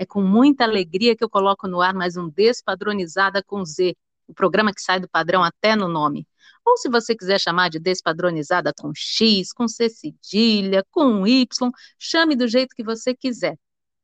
É 0.00 0.06
com 0.06 0.22
muita 0.22 0.64
alegria 0.64 1.14
que 1.14 1.22
eu 1.22 1.28
coloco 1.28 1.68
no 1.68 1.82
ar 1.82 1.92
mais 1.92 2.16
um 2.16 2.30
Despadronizada 2.30 3.42
com 3.42 3.62
Z, 3.62 3.94
o 4.26 4.32
programa 4.32 4.72
que 4.72 4.80
sai 4.80 4.98
do 4.98 5.06
padrão 5.06 5.44
até 5.44 5.76
no 5.76 5.88
nome. 5.88 6.26
Ou 6.64 6.78
se 6.78 6.88
você 6.88 7.14
quiser 7.14 7.38
chamar 7.38 7.68
de 7.68 7.78
Despadronizada 7.78 8.72
com 8.72 8.92
X, 8.94 9.52
com 9.52 9.68
C 9.68 9.90
cedilha, 9.90 10.82
com 10.90 11.26
Y, 11.26 11.70
chame 11.98 12.34
do 12.34 12.48
jeito 12.48 12.74
que 12.74 12.82
você 12.82 13.14
quiser. 13.14 13.58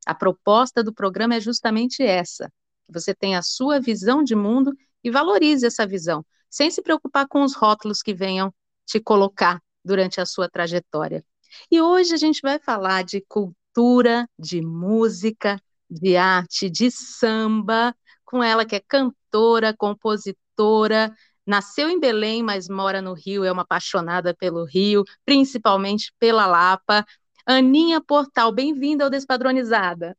A 0.05 0.15
proposta 0.15 0.85
do 0.85 0.93
programa 0.93 1.37
é 1.37 1.41
justamente 1.41 2.03
essa: 2.03 2.53
que 2.87 2.93
você 2.93 3.15
tenha 3.15 3.39
a 3.39 3.43
sua 3.43 3.81
visão 3.81 4.23
de 4.23 4.37
mundo 4.37 4.75
e 5.03 5.11
valorize 5.11 5.65
essa 5.65 5.87
visão, 5.87 6.23
sem 6.51 6.71
se 6.71 6.83
preocupar 6.83 7.27
com 7.27 7.43
os 7.43 7.55
rótulos 7.55 8.03
que 8.03 8.13
venham 8.13 8.53
te 8.85 9.01
colocar 9.01 9.63
durante 9.83 10.21
a 10.21 10.27
sua 10.27 10.47
trajetória. 10.47 11.25
E 11.71 11.81
hoje 11.81 12.13
a 12.13 12.19
gente 12.19 12.43
vai 12.43 12.59
falar 12.59 13.03
de 13.03 13.25
cultura, 13.27 14.29
de 14.39 14.61
música, 14.61 15.59
de 15.89 16.17
arte, 16.17 16.69
de 16.71 16.91
samba, 16.91 17.95
com 18.25 18.43
ela 18.43 18.65
que 18.65 18.77
é 18.77 18.81
cantora, 18.81 19.75
compositora, 19.77 21.15
nasceu 21.47 21.89
em 21.89 22.01
Belém, 22.01 22.43
mas 22.43 22.69
mora 22.69 23.01
no 23.01 23.15
Rio, 23.15 23.45
é 23.45 23.53
uma 23.53 23.63
apaixonada 23.63 24.35
pelo 24.35 24.65
Rio, 24.65 25.05
principalmente 25.25 26.13
pela 26.19 26.47
Lapa. 26.47 27.05
Aninha 27.47 28.01
Portal, 28.01 28.51
bem-vinda 28.51 29.05
ao 29.05 29.11
Despadronizada. 29.11 30.17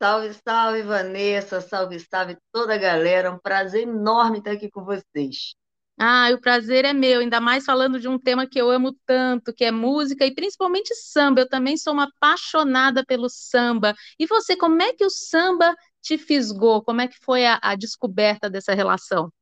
Salve, 0.00 0.32
salve, 0.46 0.82
Vanessa, 0.82 1.60
salve, 1.60 1.98
salve 1.98 2.36
toda 2.52 2.74
a 2.74 2.78
galera. 2.78 3.32
Um 3.32 3.38
prazer 3.38 3.82
enorme 3.82 4.38
estar 4.38 4.52
aqui 4.52 4.70
com 4.70 4.84
vocês. 4.84 5.54
Ah, 5.98 6.28
o 6.34 6.40
prazer 6.40 6.84
é 6.84 6.92
meu, 6.92 7.20
ainda 7.20 7.40
mais 7.40 7.64
falando 7.64 7.98
de 7.98 8.06
um 8.06 8.18
tema 8.18 8.46
que 8.46 8.60
eu 8.60 8.70
amo 8.70 8.94
tanto, 9.06 9.52
que 9.52 9.64
é 9.64 9.70
música 9.70 10.26
e 10.26 10.34
principalmente 10.34 10.94
samba. 10.94 11.40
Eu 11.40 11.48
também 11.48 11.76
sou 11.78 11.94
uma 11.94 12.04
apaixonada 12.04 13.04
pelo 13.04 13.30
samba. 13.30 13.94
E 14.18 14.26
você, 14.26 14.54
como 14.56 14.80
é 14.82 14.92
que 14.92 15.04
o 15.04 15.10
samba 15.10 15.74
te 16.02 16.18
fisgou? 16.18 16.82
Como 16.82 17.00
é 17.00 17.08
que 17.08 17.16
foi 17.22 17.46
a, 17.46 17.58
a 17.62 17.74
descoberta 17.74 18.50
dessa 18.50 18.74
relação? 18.74 19.32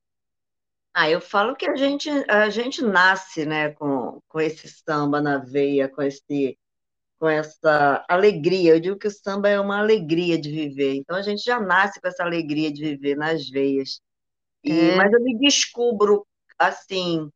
Ah, 0.96 1.10
eu 1.10 1.20
falo 1.20 1.56
que 1.56 1.66
a 1.66 1.74
gente, 1.74 2.08
a 2.30 2.48
gente 2.50 2.80
nasce, 2.80 3.44
né, 3.44 3.70
com, 3.70 4.20
com 4.28 4.40
esse 4.40 4.68
samba 4.68 5.20
na 5.20 5.38
veia, 5.38 5.88
com 5.88 6.00
esse, 6.02 6.56
com 7.18 7.28
essa 7.28 8.04
alegria. 8.08 8.76
Eu 8.76 8.80
digo 8.80 8.96
que 8.96 9.08
o 9.08 9.10
samba 9.10 9.48
é 9.48 9.58
uma 9.58 9.80
alegria 9.80 10.38
de 10.40 10.52
viver. 10.52 10.94
Então 10.94 11.16
a 11.16 11.22
gente 11.22 11.42
já 11.42 11.58
nasce 11.58 12.00
com 12.00 12.06
essa 12.06 12.22
alegria 12.22 12.72
de 12.72 12.80
viver 12.80 13.16
nas 13.16 13.50
veias. 13.50 14.00
E, 14.62 14.70
é. 14.70 14.94
Mas 14.94 15.12
eu 15.12 15.20
me 15.20 15.36
descubro 15.36 16.24
assim, 16.58 17.30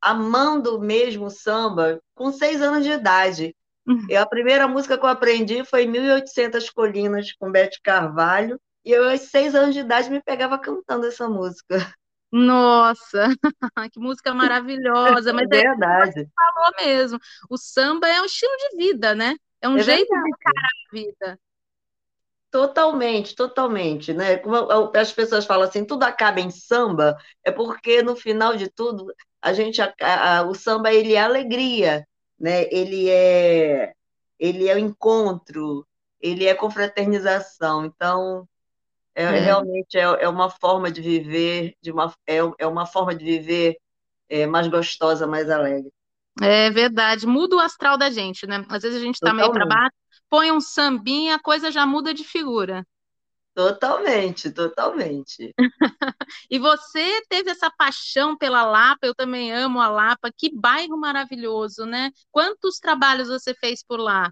amando 0.00 0.80
mesmo 0.80 1.26
o 1.26 1.30
samba 1.30 2.00
com 2.14 2.30
seis 2.32 2.60
anos 2.62 2.84
de 2.84 2.90
idade. 2.90 3.54
Uhum. 3.86 4.06
Eu, 4.08 4.22
a 4.22 4.26
primeira 4.26 4.66
música 4.66 4.98
que 4.98 5.04
eu 5.04 5.08
aprendi 5.08 5.64
foi 5.64 5.86
1800 5.86 6.70
Colinas, 6.70 7.32
com 7.32 7.50
Beth 7.50 7.70
Carvalho, 7.82 8.60
e 8.84 8.90
eu, 8.90 9.08
aos 9.08 9.22
seis 9.22 9.54
anos 9.54 9.74
de 9.74 9.80
idade, 9.80 10.10
me 10.10 10.22
pegava 10.22 10.58
cantando 10.58 11.06
essa 11.06 11.28
música. 11.28 11.92
Nossa, 12.30 13.28
que 13.92 14.00
música 14.00 14.34
maravilhosa! 14.34 15.32
Mas 15.32 15.48
é 15.50 15.62
verdade. 15.62 16.28
Falou 16.34 16.72
mesmo. 16.84 17.18
O 17.48 17.56
samba 17.56 18.08
é 18.08 18.20
um 18.20 18.24
estilo 18.24 18.56
de 18.56 18.76
vida, 18.76 19.14
né? 19.14 19.36
É 19.60 19.68
um 19.68 19.76
é 19.76 19.82
jeito 19.82 20.08
verdade. 20.08 20.24
de 20.24 20.30
encarar 20.30 20.68
a 20.68 20.92
vida. 20.92 21.40
Totalmente, 22.56 23.34
totalmente, 23.34 24.14
né? 24.14 24.40
As 24.98 25.12
pessoas 25.12 25.44
falam 25.44 25.68
assim, 25.68 25.84
tudo 25.84 26.04
acaba 26.04 26.40
em 26.40 26.50
samba, 26.50 27.14
é 27.44 27.52
porque 27.52 28.02
no 28.02 28.16
final 28.16 28.56
de 28.56 28.70
tudo 28.70 29.12
a 29.42 29.52
gente 29.52 29.78
a, 29.82 29.92
a, 30.00 30.42
o 30.42 30.54
samba 30.54 30.90
ele 30.90 31.12
é 31.12 31.20
alegria, 31.20 32.08
né? 32.40 32.66
Ele 32.72 33.10
é 33.10 33.92
ele 34.40 34.66
é 34.66 34.74
o 34.74 34.78
encontro, 34.78 35.86
ele 36.18 36.46
é 36.46 36.54
confraternização. 36.54 37.84
Então 37.84 38.48
é, 39.14 39.24
é. 39.24 39.38
realmente 39.38 39.98
é, 39.98 40.04
é, 40.04 40.26
uma 40.26 40.48
forma 40.48 40.90
de 40.90 41.02
viver, 41.02 41.74
de 41.82 41.92
uma 41.92 42.10
é, 42.26 42.38
é 42.58 42.66
uma 42.66 42.86
forma 42.86 43.14
de 43.14 43.22
viver 43.22 43.76
é, 44.30 44.46
mais 44.46 44.66
gostosa, 44.66 45.26
mais 45.26 45.50
alegre. 45.50 45.92
É 46.40 46.70
verdade, 46.70 47.26
muda 47.26 47.56
o 47.56 47.60
astral 47.60 47.98
da 47.98 48.08
gente, 48.08 48.46
né? 48.46 48.64
Às 48.70 48.82
vezes 48.82 48.96
a 48.96 49.04
gente 49.04 49.16
está 49.16 49.34
meio 49.34 49.52
para 49.52 49.66
baixo 49.66 50.05
põe 50.28 50.50
um 50.52 50.60
sambinha, 50.60 51.36
a 51.36 51.42
coisa 51.42 51.70
já 51.70 51.86
muda 51.86 52.12
de 52.12 52.24
figura. 52.24 52.86
Totalmente, 53.54 54.50
totalmente. 54.50 55.54
e 56.50 56.58
você 56.58 57.22
teve 57.26 57.50
essa 57.50 57.70
paixão 57.70 58.36
pela 58.36 58.62
Lapa, 58.62 59.06
eu 59.06 59.14
também 59.14 59.50
amo 59.50 59.80
a 59.80 59.88
Lapa, 59.88 60.30
que 60.36 60.54
bairro 60.54 60.98
maravilhoso, 60.98 61.86
né? 61.86 62.10
Quantos 62.30 62.78
trabalhos 62.78 63.28
você 63.28 63.54
fez 63.54 63.82
por 63.82 63.98
lá? 63.98 64.30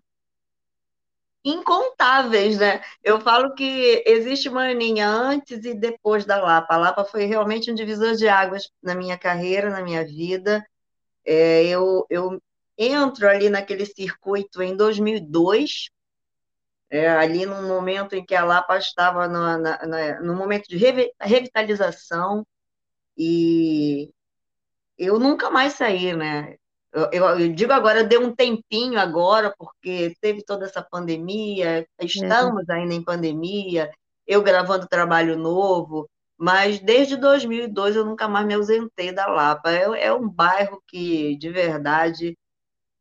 Incontáveis, 1.43 2.59
né? 2.59 2.83
Eu 3.03 3.19
falo 3.19 3.55
que 3.55 4.03
existe 4.07 4.49
uma 4.49 4.69
aninha 4.69 5.09
antes 5.09 5.65
e 5.65 5.75
depois 5.75 6.27
da 6.27 6.39
Lapa. 6.39 6.75
A 6.75 6.79
Lapa 6.79 7.05
foi 7.05 7.25
realmente 7.25 7.71
um 7.71 7.75
divisor 7.75 8.15
de 8.17 8.29
águas 8.29 8.71
na 8.83 8.95
minha 8.95 9.17
carreira, 9.17 9.71
na 9.71 9.83
minha 9.83 10.05
vida. 10.05 10.63
É, 11.25 11.65
eu, 11.67 12.07
eu 12.11 12.41
entro 12.77 13.29
ali 13.29 13.49
naquele 13.49 13.87
circuito 13.87 14.63
em 14.63 14.77
2002, 14.77 15.91
é, 16.91 17.09
ali 17.09 17.47
no 17.47 17.63
momento 17.63 18.15
em 18.15 18.25
que 18.25 18.35
a 18.35 18.45
Lapa 18.45 18.77
estava 18.79 19.27
no, 19.27 19.59
na, 19.59 19.87
na, 19.87 20.21
no 20.21 20.35
momento 20.35 20.69
de 20.69 20.77
revitalização, 21.21 22.47
e 23.17 24.11
eu 24.99 25.19
nunca 25.19 25.51
mais 25.51 25.75
saí, 25.75 26.15
né? 26.15 26.57
Eu, 26.93 27.11
eu, 27.13 27.25
eu, 27.41 27.53
digo 27.53 27.73
agora, 27.73 28.05
deu 28.05 28.23
um 28.23 28.35
tempinho 28.35 29.01
agora, 29.01 29.53
porque 29.59 30.15
teve 30.21 30.45
toda 30.45 30.67
essa 30.67 30.83
pandemia, 30.83 31.87
estamos 32.01 32.69
é. 32.69 32.73
ainda 32.75 32.95
em 32.95 33.03
pandemia, 33.03 33.91
eu 34.27 34.43
gravando 34.43 34.87
trabalho 34.87 35.37
novo, 35.37 36.09
mas 36.37 36.79
desde 36.81 37.17
2002 37.17 37.97
eu 37.97 38.05
nunca 38.05 38.29
mais 38.29 38.47
me 38.47 38.55
ausentei 38.55 39.13
da 39.13 39.27
Lapa. 39.27 39.73
É, 39.73 40.07
é 40.07 40.13
um 40.13 40.29
bairro 40.29 40.83
que, 40.87 41.37
de 41.37 41.51
verdade, 41.51 42.37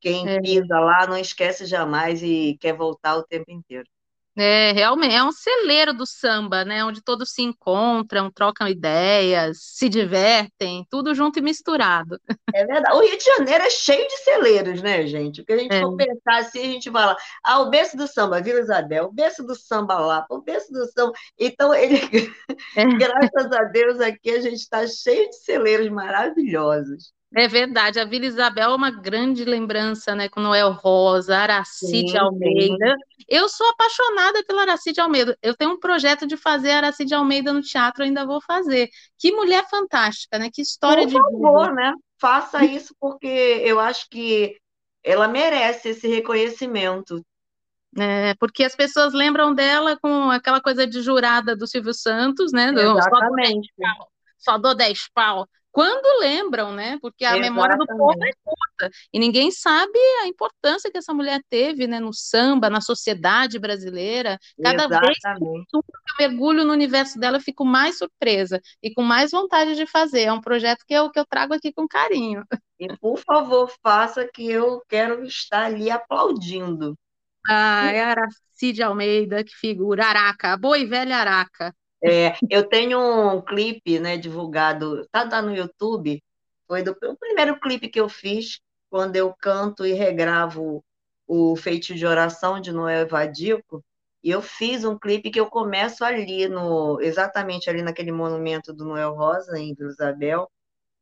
quem 0.04 0.28
é. 0.28 0.42
pisa 0.42 0.78
lá 0.80 1.08
não 1.08 1.18
esquece 1.18 1.66
jamais 1.66 2.22
e 2.22 2.58
quer 2.60 2.74
voltar 2.74 3.16
o 3.16 3.24
tempo 3.24 3.50
inteiro. 3.50 3.88
É, 4.36 4.72
realmente, 4.72 5.14
é 5.14 5.24
um 5.24 5.32
celeiro 5.32 5.94
do 5.94 6.08
samba, 6.08 6.66
né? 6.66 6.84
Onde 6.84 7.04
todos 7.04 7.32
se 7.32 7.44
encontram, 7.44 8.32
trocam 8.32 8.68
ideias, 8.68 9.60
se 9.62 9.88
divertem, 9.88 10.86
tudo 10.90 11.14
junto 11.14 11.38
e 11.38 11.42
misturado. 11.42 12.20
É 12.54 12.66
verdade. 12.66 12.98
O 12.98 13.02
Rio 13.02 13.16
de 13.16 13.24
Janeiro 13.24 13.64
é 13.64 13.70
cheio 13.70 14.08
de 14.08 14.18
celeiros, 14.24 14.82
né, 14.82 15.06
gente? 15.06 15.44
Porque 15.44 15.54
a 15.54 15.58
gente 15.60 15.76
é. 15.76 15.82
for 15.82 15.96
pensar 15.96 16.38
assim, 16.40 16.62
a 16.62 16.72
gente 16.72 16.92
fala, 16.92 17.16
ah, 17.44 17.60
o 17.60 17.70
berço 17.70 17.96
do 17.96 18.08
samba, 18.08 18.42
Vila 18.42 18.60
Isabel, 18.60 19.06
o 19.06 19.14
berço 19.14 19.44
do 19.44 19.56
samba 19.56 20.00
lá, 20.00 20.26
o 20.30 20.42
berço 20.42 20.74
do 20.74 20.84
samba. 20.92 21.14
Então, 21.40 21.74
ele, 21.74 21.98
é. 22.76 22.86
graças 22.98 23.52
a 23.52 23.64
Deus, 23.66 24.02
aqui 24.02 24.32
a 24.32 24.42
gente 24.42 24.56
está 24.58 24.86
cheio 24.88 25.30
de 25.30 25.36
celeiros 25.44 25.90
maravilhosos. 25.90 27.14
É 27.36 27.48
verdade, 27.48 28.00
a 28.00 28.06
Vila 28.06 28.28
Isabel 28.28 28.72
é 28.72 28.76
uma 28.76 28.92
grande 28.92 29.44
lembrança, 29.44 30.14
né, 30.14 30.30
com 30.30 30.40
Noel 30.40 30.72
Rosa, 30.72 31.36
Aracide 31.36 32.16
Almeida. 32.16 32.96
Eu 33.28 33.50
sou 33.50 33.68
apaixonada 33.70 34.44
pela 34.44 34.62
Aracide 34.62 35.02
Almeida. 35.02 35.36
Eu 35.42 35.56
tenho 35.56 35.72
um 35.72 35.80
projeto 35.80 36.28
de 36.28 36.38
fazer 36.38 36.72
Aracide 36.72 37.16
Almeida 37.16 37.52
no 37.52 37.62
teatro, 37.62 38.04
ainda 38.04 38.26
vou 38.26 38.40
fazer. 38.40 38.88
Que 39.18 39.32
mulher 39.32 39.68
fantástica, 39.68 40.38
né? 40.38 40.50
Que 40.54 40.62
história 40.62 41.04
Por 41.04 41.10
de 41.10 41.14
favor, 41.18 41.70
vida. 41.70 41.74
né? 41.74 41.94
Faça 42.20 42.64
isso 42.66 42.94
porque 43.00 43.28
eu 43.66 43.80
acho 43.80 44.08
que 44.12 44.56
ela 45.04 45.28
merece 45.28 45.90
esse 45.90 46.08
reconhecimento. 46.08 47.20
É, 47.98 48.36
porque 48.36 48.64
as 48.64 48.76
pessoas 48.76 49.12
lembram 49.12 49.56
dela 49.56 49.98
com 50.00 50.30
aquela 50.30 50.62
coisa 50.62 50.86
de 50.86 51.02
jurada 51.02 51.56
do 51.56 51.66
Silvio 51.66 51.94
Santos, 51.96 52.52
né? 52.52 52.70
Exatamente. 52.70 53.74
Só 54.38 54.58
dou 54.60 54.76
10 54.76 55.10
pau 55.14 55.48
quando 55.74 56.22
lembram, 56.22 56.72
né? 56.74 57.00
Porque 57.02 57.26
a 57.26 57.32
Exatamente. 57.32 57.42
memória 57.42 57.78
do 57.78 57.86
povo 57.98 58.18
é 58.24 58.32
curta. 58.44 58.92
E 59.12 59.20
ninguém 59.20 59.52
sabe 59.52 60.00
a 60.24 60.28
importância 60.28 60.92
que 60.92 60.98
essa 61.00 61.14
mulher 61.14 61.42
teve 61.50 61.88
né, 61.88 62.00
no 62.00 62.14
samba, 62.14 62.70
na 62.70 62.80
sociedade 62.80 63.60
brasileira. 63.60 64.40
Cada 64.62 64.88
Exatamente. 64.88 65.10
vez 65.10 65.18
que 65.70 65.78
eu 65.78 65.84
mergulho 66.20 66.64
no 66.64 66.74
universo 66.74 67.20
dela, 67.20 67.38
eu 67.38 67.42
fico 67.42 67.66
mais 67.66 67.98
surpresa 67.98 68.62
e 68.84 68.94
com 68.94 69.02
mais 69.04 69.32
vontade 69.32 69.76
de 69.76 69.88
fazer. 69.88 70.22
É 70.24 70.34
um 70.34 70.42
projeto 70.42 70.86
que 70.88 70.94
eu, 70.94 71.10
que 71.12 71.20
eu 71.20 71.26
trago 71.26 71.54
aqui 71.56 71.74
com 71.74 71.88
carinho. 71.88 72.46
E, 72.80 72.88
por 72.98 73.18
favor, 73.18 73.72
faça 73.82 74.28
que 74.28 74.50
eu 74.50 74.82
quero 74.88 75.26
estar 75.26 75.66
ali 75.66 75.90
aplaudindo. 75.90 76.96
Ah, 77.48 77.92
é 77.92 78.02
Aracide 78.02 78.82
Almeida, 78.84 79.44
que 79.44 79.54
figura, 79.56 80.06
Araca, 80.06 80.56
boa 80.58 80.78
e 80.78 80.86
velha 80.86 81.18
Araca. 81.18 81.74
É, 82.04 82.34
eu 82.50 82.68
tenho 82.68 83.00
um 83.00 83.42
clipe, 83.42 83.98
né, 83.98 84.18
divulgado, 84.18 85.08
tá, 85.12 85.28
tá 85.28 85.42
no 85.42 85.56
YouTube, 85.56 86.22
foi 86.68 86.84
do, 86.84 86.92
o 86.92 87.18
primeiro 87.18 87.60
clipe 87.60 87.88
que 87.88 88.00
eu 88.00 88.10
fiz, 88.10 88.60
quando 88.90 89.16
eu 89.16 89.34
canto 89.34 89.86
e 89.86 89.94
regravo 89.94 90.84
o 91.26 91.56
Feito 91.56 91.96
de 91.96 92.06
Oração 92.06 92.60
de 92.60 92.72
Noel 92.72 93.02
Evadico, 93.02 93.84
e 94.24 94.30
eu 94.30 94.42
fiz 94.42 94.84
um 94.84 94.98
clipe 94.98 95.32
que 95.32 95.40
eu 95.40 95.48
começo 95.48 96.04
ali, 96.04 96.48
no, 96.48 97.00
exatamente 97.02 97.70
ali 97.70 97.82
naquele 97.82 98.12
monumento 98.12 98.74
do 98.74 98.86
Noel 98.86 99.14
Rosa, 99.14 99.58
em 99.58 99.74
Vila 99.74 99.90
Isabel, 99.92 100.50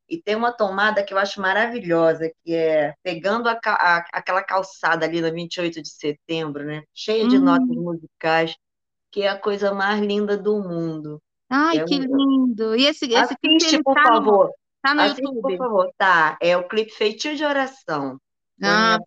e 0.08 0.20
tem 0.20 0.36
uma 0.36 0.52
tomada 0.52 1.02
que 1.04 1.14
eu 1.14 1.18
acho 1.18 1.40
maravilhosa, 1.40 2.30
que 2.44 2.54
é 2.54 2.94
pegando 3.02 3.48
a, 3.48 3.58
a, 3.64 4.04
aquela 4.12 4.42
calçada 4.42 5.06
ali 5.06 5.20
na 5.20 5.30
28 5.30 5.80
de 5.80 5.88
setembro, 5.88 6.64
né? 6.64 6.82
Cheia 6.92 7.26
de 7.26 7.38
hum. 7.38 7.44
notas 7.44 7.68
musicais, 7.68 8.54
que 9.12 9.22
é 9.22 9.28
a 9.28 9.38
coisa 9.38 9.74
mais 9.74 10.00
linda 10.00 10.36
do 10.36 10.58
mundo. 10.58 11.20
Ai, 11.48 11.78
é 11.78 11.84
que 11.84 12.00
um... 12.00 12.16
lindo! 12.16 12.74
E 12.74 12.86
esse, 12.86 13.04
esse 13.04 13.34
Assiste, 13.34 13.82
por 13.82 13.94
tá 13.94 14.02
favor. 14.04 14.46
No, 14.46 14.54
tá 14.82 14.94
no 14.94 15.00
Assiste, 15.02 15.22
YouTube? 15.22 15.42
por 15.42 15.56
favor. 15.58 15.92
Tá, 15.98 16.38
é 16.40 16.56
o 16.56 16.66
clipe 16.66 16.90
Feitio 16.92 17.36
de 17.36 17.44
Oração. 17.44 18.18
Ah, 18.62 18.98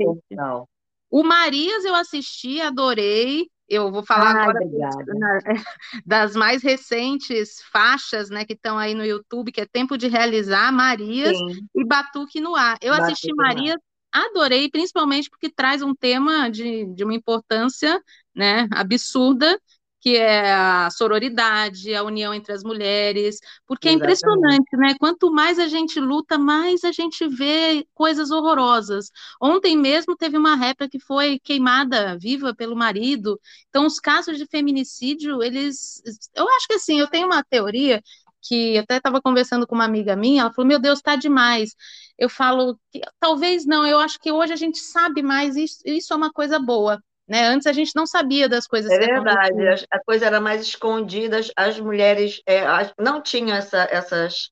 o 1.10 1.24
Marias 1.24 1.84
eu 1.86 1.96
assisti, 1.96 2.62
adorei. 2.62 3.50
Eu 3.68 3.92
vou 3.92 4.04
falar 4.06 4.36
agora 4.36 4.60
das 6.06 6.36
mais 6.36 6.62
recentes 6.62 7.62
faixas, 7.72 8.30
né, 8.30 8.46
que 8.46 8.54
estão 8.54 8.78
aí 8.78 8.94
no 8.94 9.04
YouTube, 9.04 9.52
que 9.52 9.62
é 9.62 9.66
Tempo 9.66 9.98
de 9.98 10.08
Realizar, 10.08 10.72
Marias 10.72 11.36
Sim. 11.36 11.68
e 11.74 11.84
Batuque 11.84 12.40
no 12.40 12.56
Ar. 12.56 12.78
Eu 12.80 12.92
Batuque 12.92 13.14
assisti 13.14 13.34
Marias, 13.34 13.78
adorei, 14.12 14.70
principalmente 14.70 15.30
porque 15.32 15.50
traz 15.50 15.82
um 15.82 15.96
tema 15.96 16.48
de, 16.50 16.86
de 16.94 17.04
uma 17.04 17.16
importância, 17.16 18.00
né, 18.36 18.68
absurda, 18.72 19.60
que 20.06 20.18
é 20.18 20.54
a 20.54 20.88
sororidade, 20.92 21.96
a 21.96 22.04
união 22.04 22.32
entre 22.32 22.54
as 22.54 22.64
mulheres, 22.64 23.40
porque 23.66 23.90
Exatamente. 23.90 23.90
é 23.90 24.06
impressionante, 24.06 24.78
né? 24.78 24.96
Quanto 25.00 25.32
mais 25.32 25.58
a 25.58 25.68
gente 25.68 26.00
luta, 26.00 26.38
mais 26.38 26.84
a 26.84 26.92
gente 26.92 27.28
vê 27.28 27.84
coisas 27.92 28.30
horrorosas. 28.30 29.10
Ontem 29.42 29.76
mesmo 29.76 30.16
teve 30.16 30.38
uma 30.38 30.56
réplica 30.56 30.88
que 30.88 31.00
foi 31.00 31.40
queimada 31.40 32.16
viva 32.20 32.54
pelo 32.54 32.76
marido. 32.76 33.42
Então, 33.68 33.88
os 33.88 34.00
casos 34.00 34.38
de 34.38 34.46
feminicídio, 34.46 35.42
eles. 35.42 36.04
Eu 36.36 36.48
acho 36.50 36.68
que 36.68 36.76
assim, 36.76 37.00
eu 37.00 37.08
tenho 37.08 37.26
uma 37.26 37.44
teoria 37.44 38.00
que 38.44 38.78
até 38.78 38.98
estava 38.98 39.20
conversando 39.20 39.66
com 39.66 39.74
uma 39.74 39.86
amiga 39.86 40.16
minha, 40.16 40.42
ela 40.42 40.54
falou: 40.54 40.68
Meu 40.68 40.78
Deus, 40.80 41.00
está 41.00 41.16
demais. 41.16 41.76
Eu 42.16 42.30
falo, 42.30 42.80
que, 42.92 43.02
talvez 43.20 43.66
não, 43.66 43.84
eu 43.88 43.98
acho 43.98 44.20
que 44.20 44.32
hoje 44.32 44.54
a 44.54 44.56
gente 44.56 44.78
sabe 44.78 45.24
mais, 45.24 45.56
isso, 45.56 45.80
isso 45.84 46.14
é 46.14 46.16
uma 46.16 46.32
coisa 46.32 46.60
boa. 46.60 47.02
Né? 47.28 47.48
Antes 47.48 47.66
a 47.66 47.74
gente 47.74 47.92
não 47.96 48.06
sabia 48.06 48.48
das 48.48 48.68
coisas 48.68 48.92
é 48.92 49.00
verdade, 49.00 49.86
a 49.90 50.00
coisa 50.00 50.26
era 50.28 50.40
mais 50.40 50.62
escondida, 50.62 51.40
as 51.56 51.80
mulheres 51.80 52.42
é, 52.48 52.64
não 53.00 53.22
tinham 53.22 53.58
essa, 53.58 53.88
essas, 53.90 54.52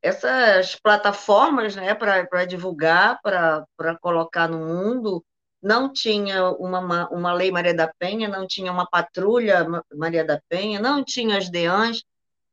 essas 0.00 0.76
plataformas 0.76 1.76
né, 1.76 1.94
para 1.94 2.46
divulgar, 2.46 3.20
para 3.20 3.98
colocar 4.00 4.48
no 4.48 4.58
mundo, 4.58 5.22
não 5.62 5.92
tinha 5.92 6.50
uma, 6.52 7.08
uma 7.10 7.32
lei 7.34 7.50
Maria 7.50 7.74
da 7.74 7.92
Penha, 7.98 8.28
não 8.28 8.46
tinha 8.46 8.72
uma 8.72 8.88
patrulha 8.88 9.66
Maria 9.94 10.24
da 10.24 10.40
Penha, 10.48 10.80
não 10.80 11.04
tinha 11.04 11.36
as 11.36 11.50
DEANs, 11.50 12.02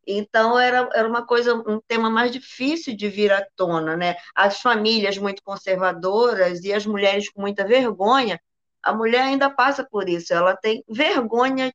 então 0.05 0.59
era, 0.59 0.89
era 0.93 1.07
uma 1.07 1.25
coisa, 1.25 1.55
um 1.55 1.79
tema 1.87 2.09
mais 2.09 2.31
difícil 2.31 2.95
de 2.97 3.07
vir 3.07 3.31
à 3.31 3.45
tona, 3.55 3.95
né? 3.95 4.15
As 4.35 4.59
famílias 4.59 5.17
muito 5.17 5.41
conservadoras 5.41 6.61
e 6.65 6.73
as 6.73 6.85
mulheres 6.85 7.29
com 7.29 7.39
muita 7.39 7.65
vergonha 7.65 8.37
a 8.83 8.93
mulher 8.93 9.21
ainda 9.21 9.49
passa 9.49 9.83
por 9.83 10.09
isso, 10.09 10.33
ela 10.33 10.55
tem 10.55 10.83
vergonha 10.87 11.73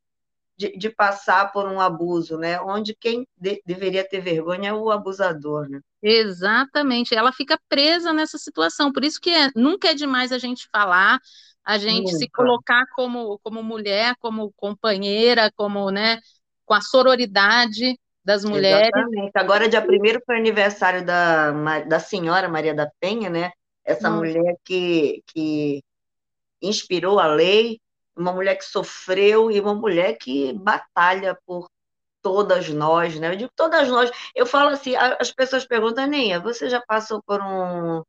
de, 0.57 0.77
de 0.77 0.89
passar 0.89 1.51
por 1.51 1.65
um 1.67 1.79
abuso, 1.79 2.37
né? 2.37 2.59
Onde 2.61 2.93
quem 2.93 3.25
de, 3.37 3.61
deveria 3.65 4.07
ter 4.07 4.19
vergonha 4.19 4.69
é 4.69 4.73
o 4.73 4.91
abusador, 4.91 5.69
né? 5.69 5.79
Exatamente, 6.01 7.15
ela 7.15 7.31
fica 7.31 7.59
presa 7.67 8.13
nessa 8.13 8.37
situação, 8.37 8.91
por 8.91 9.03
isso 9.03 9.19
que 9.19 9.29
é, 9.29 9.49
nunca 9.55 9.89
é 9.89 9.93
demais 9.93 10.31
a 10.31 10.37
gente 10.37 10.67
falar, 10.71 11.19
a 11.63 11.77
gente 11.77 12.15
se 12.15 12.29
colocar 12.29 12.85
como, 12.95 13.39
como 13.43 13.61
mulher, 13.63 14.15
como 14.19 14.51
companheira, 14.55 15.51
como, 15.55 15.91
né, 15.91 16.19
com 16.65 16.73
a 16.73 16.81
sororidade 16.81 17.97
das 18.23 18.43
mulheres. 18.43 18.89
Exatamente. 18.93 19.31
Agora, 19.35 19.69
dia 19.69 19.81
primeiro 19.81 20.21
foi 20.25 20.37
aniversário 20.37 21.05
da, 21.05 21.51
da 21.81 21.99
senhora 21.99 22.47
Maria 22.49 22.73
da 22.73 22.89
Penha, 22.99 23.29
né? 23.29 23.51
Essa 23.83 24.09
mulher 24.09 24.55
que, 24.63 25.23
que 25.27 25.81
inspirou 26.61 27.19
a 27.19 27.27
lei, 27.27 27.79
uma 28.15 28.33
mulher 28.33 28.55
que 28.55 28.65
sofreu 28.65 29.49
e 29.49 29.59
uma 29.59 29.73
mulher 29.73 30.17
que 30.17 30.53
batalha 30.53 31.37
por 31.45 31.69
todas 32.21 32.69
nós, 32.69 33.17
né? 33.19 33.31
Eu 33.31 33.35
digo 33.35 33.51
todas 33.55 33.87
nós. 33.87 34.11
Eu 34.35 34.45
falo 34.45 34.69
assim, 34.69 34.93
as 34.95 35.31
pessoas 35.31 35.65
perguntam, 35.65 36.03
Aninha, 36.03 36.39
você 36.39 36.69
já 36.69 36.81
passou 36.81 37.21
por 37.23 37.41
um 37.41 38.03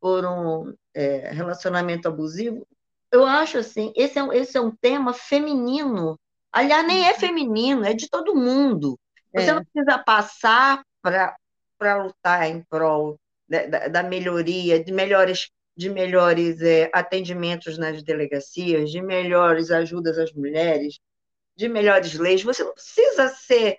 por 0.00 0.24
um 0.24 0.72
é, 0.94 1.30
relacionamento 1.30 2.06
abusivo? 2.06 2.64
Eu 3.10 3.26
acho 3.26 3.58
assim, 3.58 3.92
esse 3.96 4.18
é, 4.18 4.22
um, 4.22 4.32
esse 4.32 4.56
é 4.56 4.60
um 4.60 4.70
tema 4.70 5.12
feminino. 5.12 6.18
Aliás, 6.52 6.86
nem 6.86 7.06
é 7.06 7.12
uhum. 7.12 7.18
feminino, 7.18 7.84
é 7.84 7.94
de 7.94 8.08
todo 8.08 8.36
mundo. 8.36 8.98
Você 9.34 9.50
é. 9.50 9.54
não 9.54 9.64
precisa 9.64 9.98
passar 9.98 10.82
para 11.02 12.02
lutar 12.02 12.48
em 12.48 12.62
prol 12.62 13.18
da, 13.48 13.66
da, 13.66 13.88
da 13.88 14.02
melhoria, 14.02 14.82
de 14.82 14.92
melhores 14.92 15.50
de 15.78 15.88
melhores 15.88 16.60
é, 16.60 16.90
atendimentos 16.92 17.78
nas 17.78 18.02
delegacias, 18.02 18.90
de 18.90 19.00
melhores 19.00 19.70
ajudas 19.70 20.18
às 20.18 20.32
mulheres, 20.32 20.98
de 21.56 21.68
melhores 21.68 22.14
leis. 22.14 22.42
Você 22.42 22.64
não 22.64 22.74
precisa 22.74 23.28
ser 23.28 23.78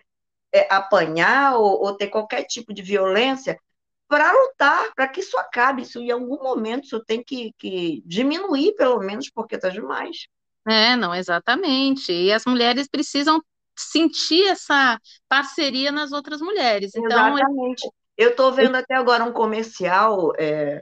é, 0.53 0.73
apanhar 0.73 1.57
ou, 1.57 1.83
ou, 1.83 1.93
ter 1.97 2.07
qualquer 2.07 2.43
tipo 2.45 2.73
de 2.73 2.81
violência 2.81 3.59
para 4.07 4.31
lutar, 4.31 4.93
para 4.95 5.09
que 5.09 5.19
isso 5.19 5.37
acabe. 5.37 5.81
Isso 5.81 5.99
em 5.99 6.09
algum 6.09 6.41
momento 6.41 6.85
isso 6.85 7.03
tem 7.03 7.21
que, 7.21 7.53
que 7.57 8.01
diminuir, 8.05 8.75
pelo 8.75 8.99
menos, 8.99 9.29
porque 9.29 9.55
está 9.55 9.67
demais. 9.67 10.25
É, 10.65 10.95
não, 10.95 11.13
exatamente. 11.13 12.13
E 12.13 12.31
as 12.31 12.45
mulheres 12.45 12.87
precisam 12.87 13.41
sentir 13.77 14.45
essa 14.45 14.97
parceria 15.27 15.91
nas 15.91 16.13
outras 16.13 16.39
mulheres. 16.39 16.95
Então, 16.95 17.37
exatamente. 17.37 17.89
Eu 18.15 18.29
estou 18.29 18.53
vendo 18.53 18.75
até 18.75 18.95
agora 18.95 19.25
um 19.25 19.33
comercial 19.33 20.31
é, 20.37 20.81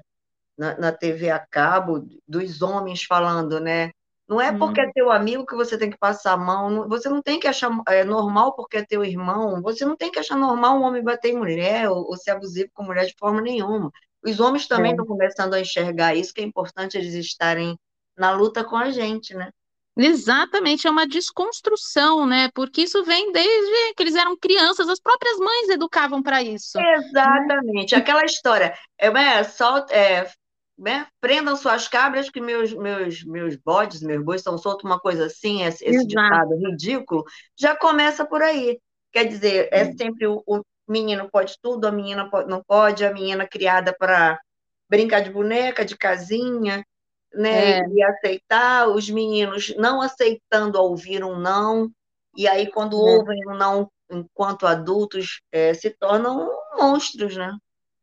na, 0.57 0.77
na 0.77 0.91
TV 0.91 1.29
a 1.29 1.39
cabo 1.39 2.07
dos 2.27 2.61
homens 2.61 3.03
falando, 3.03 3.59
né? 3.59 3.91
Não 4.27 4.41
é 4.41 4.51
porque 4.51 4.81
é 4.81 4.91
teu 4.91 5.09
amigo 5.09 5.45
que 5.45 5.55
você 5.55 5.77
tem 5.77 5.89
que 5.89 5.97
passar 5.97 6.33
a 6.33 6.37
mão, 6.37 6.85
você 6.89 7.07
não 7.07 7.21
tem 7.21 7.39
que 7.39 7.47
achar 7.47 7.71
é, 7.87 8.03
normal 8.03 8.53
porque 8.55 8.77
é 8.77 8.85
teu 8.85 9.05
irmão, 9.05 9.61
você 9.61 9.85
não 9.85 9.95
tem 9.95 10.11
que 10.11 10.19
achar 10.19 10.35
normal 10.35 10.77
um 10.77 10.83
homem 10.83 11.01
bater 11.01 11.31
em 11.31 11.37
mulher 11.37 11.89
ou, 11.89 12.05
ou 12.09 12.17
ser 12.17 12.31
abusivo 12.31 12.69
com 12.73 12.83
mulher 12.83 13.05
de 13.05 13.15
forma 13.17 13.41
nenhuma. 13.41 13.89
Os 14.21 14.41
homens 14.41 14.67
também 14.67 14.91
é. 14.91 14.93
estão 14.93 15.05
começando 15.05 15.53
a 15.53 15.61
enxergar 15.61 16.13
isso, 16.13 16.33
que 16.33 16.41
é 16.41 16.43
importante 16.43 16.97
eles 16.97 17.13
estarem 17.13 17.79
na 18.17 18.31
luta 18.31 18.65
com 18.65 18.75
a 18.75 18.89
gente, 18.91 19.33
né? 19.33 19.49
Exatamente, 19.95 20.85
é 20.85 20.91
uma 20.91 21.07
desconstrução, 21.07 22.25
né? 22.25 22.49
Porque 22.53 22.81
isso 22.81 23.03
vem 23.03 23.31
desde 23.31 23.93
que 23.95 24.03
eles 24.03 24.15
eram 24.15 24.37
crianças, 24.37 24.87
as 24.89 24.99
próprias 24.99 25.37
mães 25.39 25.69
educavam 25.69 26.21
para 26.21 26.43
isso. 26.43 26.77
Né? 26.77 26.95
Exatamente, 26.95 27.95
aquela 27.95 28.23
história, 28.23 28.77
é, 28.99 29.07
é, 29.07 29.43
só, 29.43 29.85
é, 29.89 30.29
né? 30.77 31.07
Prendam 31.19 31.55
suas 31.55 31.87
cabras 31.87 32.29
que 32.29 32.39
meus, 32.39 32.73
meus, 32.73 33.23
meus 33.23 33.55
bodes, 33.55 34.01
meus 34.01 34.23
bois 34.23 34.41
estão 34.41 34.57
soltos, 34.57 34.85
uma 34.85 34.99
coisa 34.99 35.25
assim, 35.25 35.63
esse, 35.63 35.83
esse 35.83 36.05
ditado 36.05 36.55
ridículo, 36.55 37.23
já 37.55 37.75
começa 37.75 38.25
por 38.25 38.41
aí. 38.41 38.79
Quer 39.11 39.25
dizer, 39.25 39.69
é 39.71 39.91
sempre 39.93 40.27
o, 40.27 40.43
o 40.45 40.61
menino 40.87 41.29
pode 41.31 41.57
tudo, 41.61 41.87
a 41.87 41.91
menina 41.91 42.29
pode, 42.29 42.49
não 42.49 42.63
pode, 42.63 43.03
a 43.03 43.11
menina 43.11 43.47
criada 43.47 43.95
para 43.97 44.39
brincar 44.87 45.21
de 45.21 45.31
boneca, 45.31 45.83
de 45.83 45.97
casinha, 45.97 46.85
né? 47.33 47.79
É. 47.79 47.87
E 47.89 48.03
aceitar, 48.03 48.87
os 48.87 49.09
meninos 49.09 49.73
não 49.77 50.01
aceitando 50.01 50.79
ouvir 50.79 51.23
um 51.23 51.37
não, 51.37 51.91
e 52.35 52.47
aí 52.47 52.69
quando 52.71 52.95
é. 52.95 53.17
ouvem 53.17 53.39
um 53.47 53.55
não 53.55 53.89
enquanto 54.09 54.65
adultos, 54.65 55.41
é, 55.51 55.73
se 55.73 55.89
tornam 55.89 56.49
monstros, 56.77 57.35
né? 57.35 57.57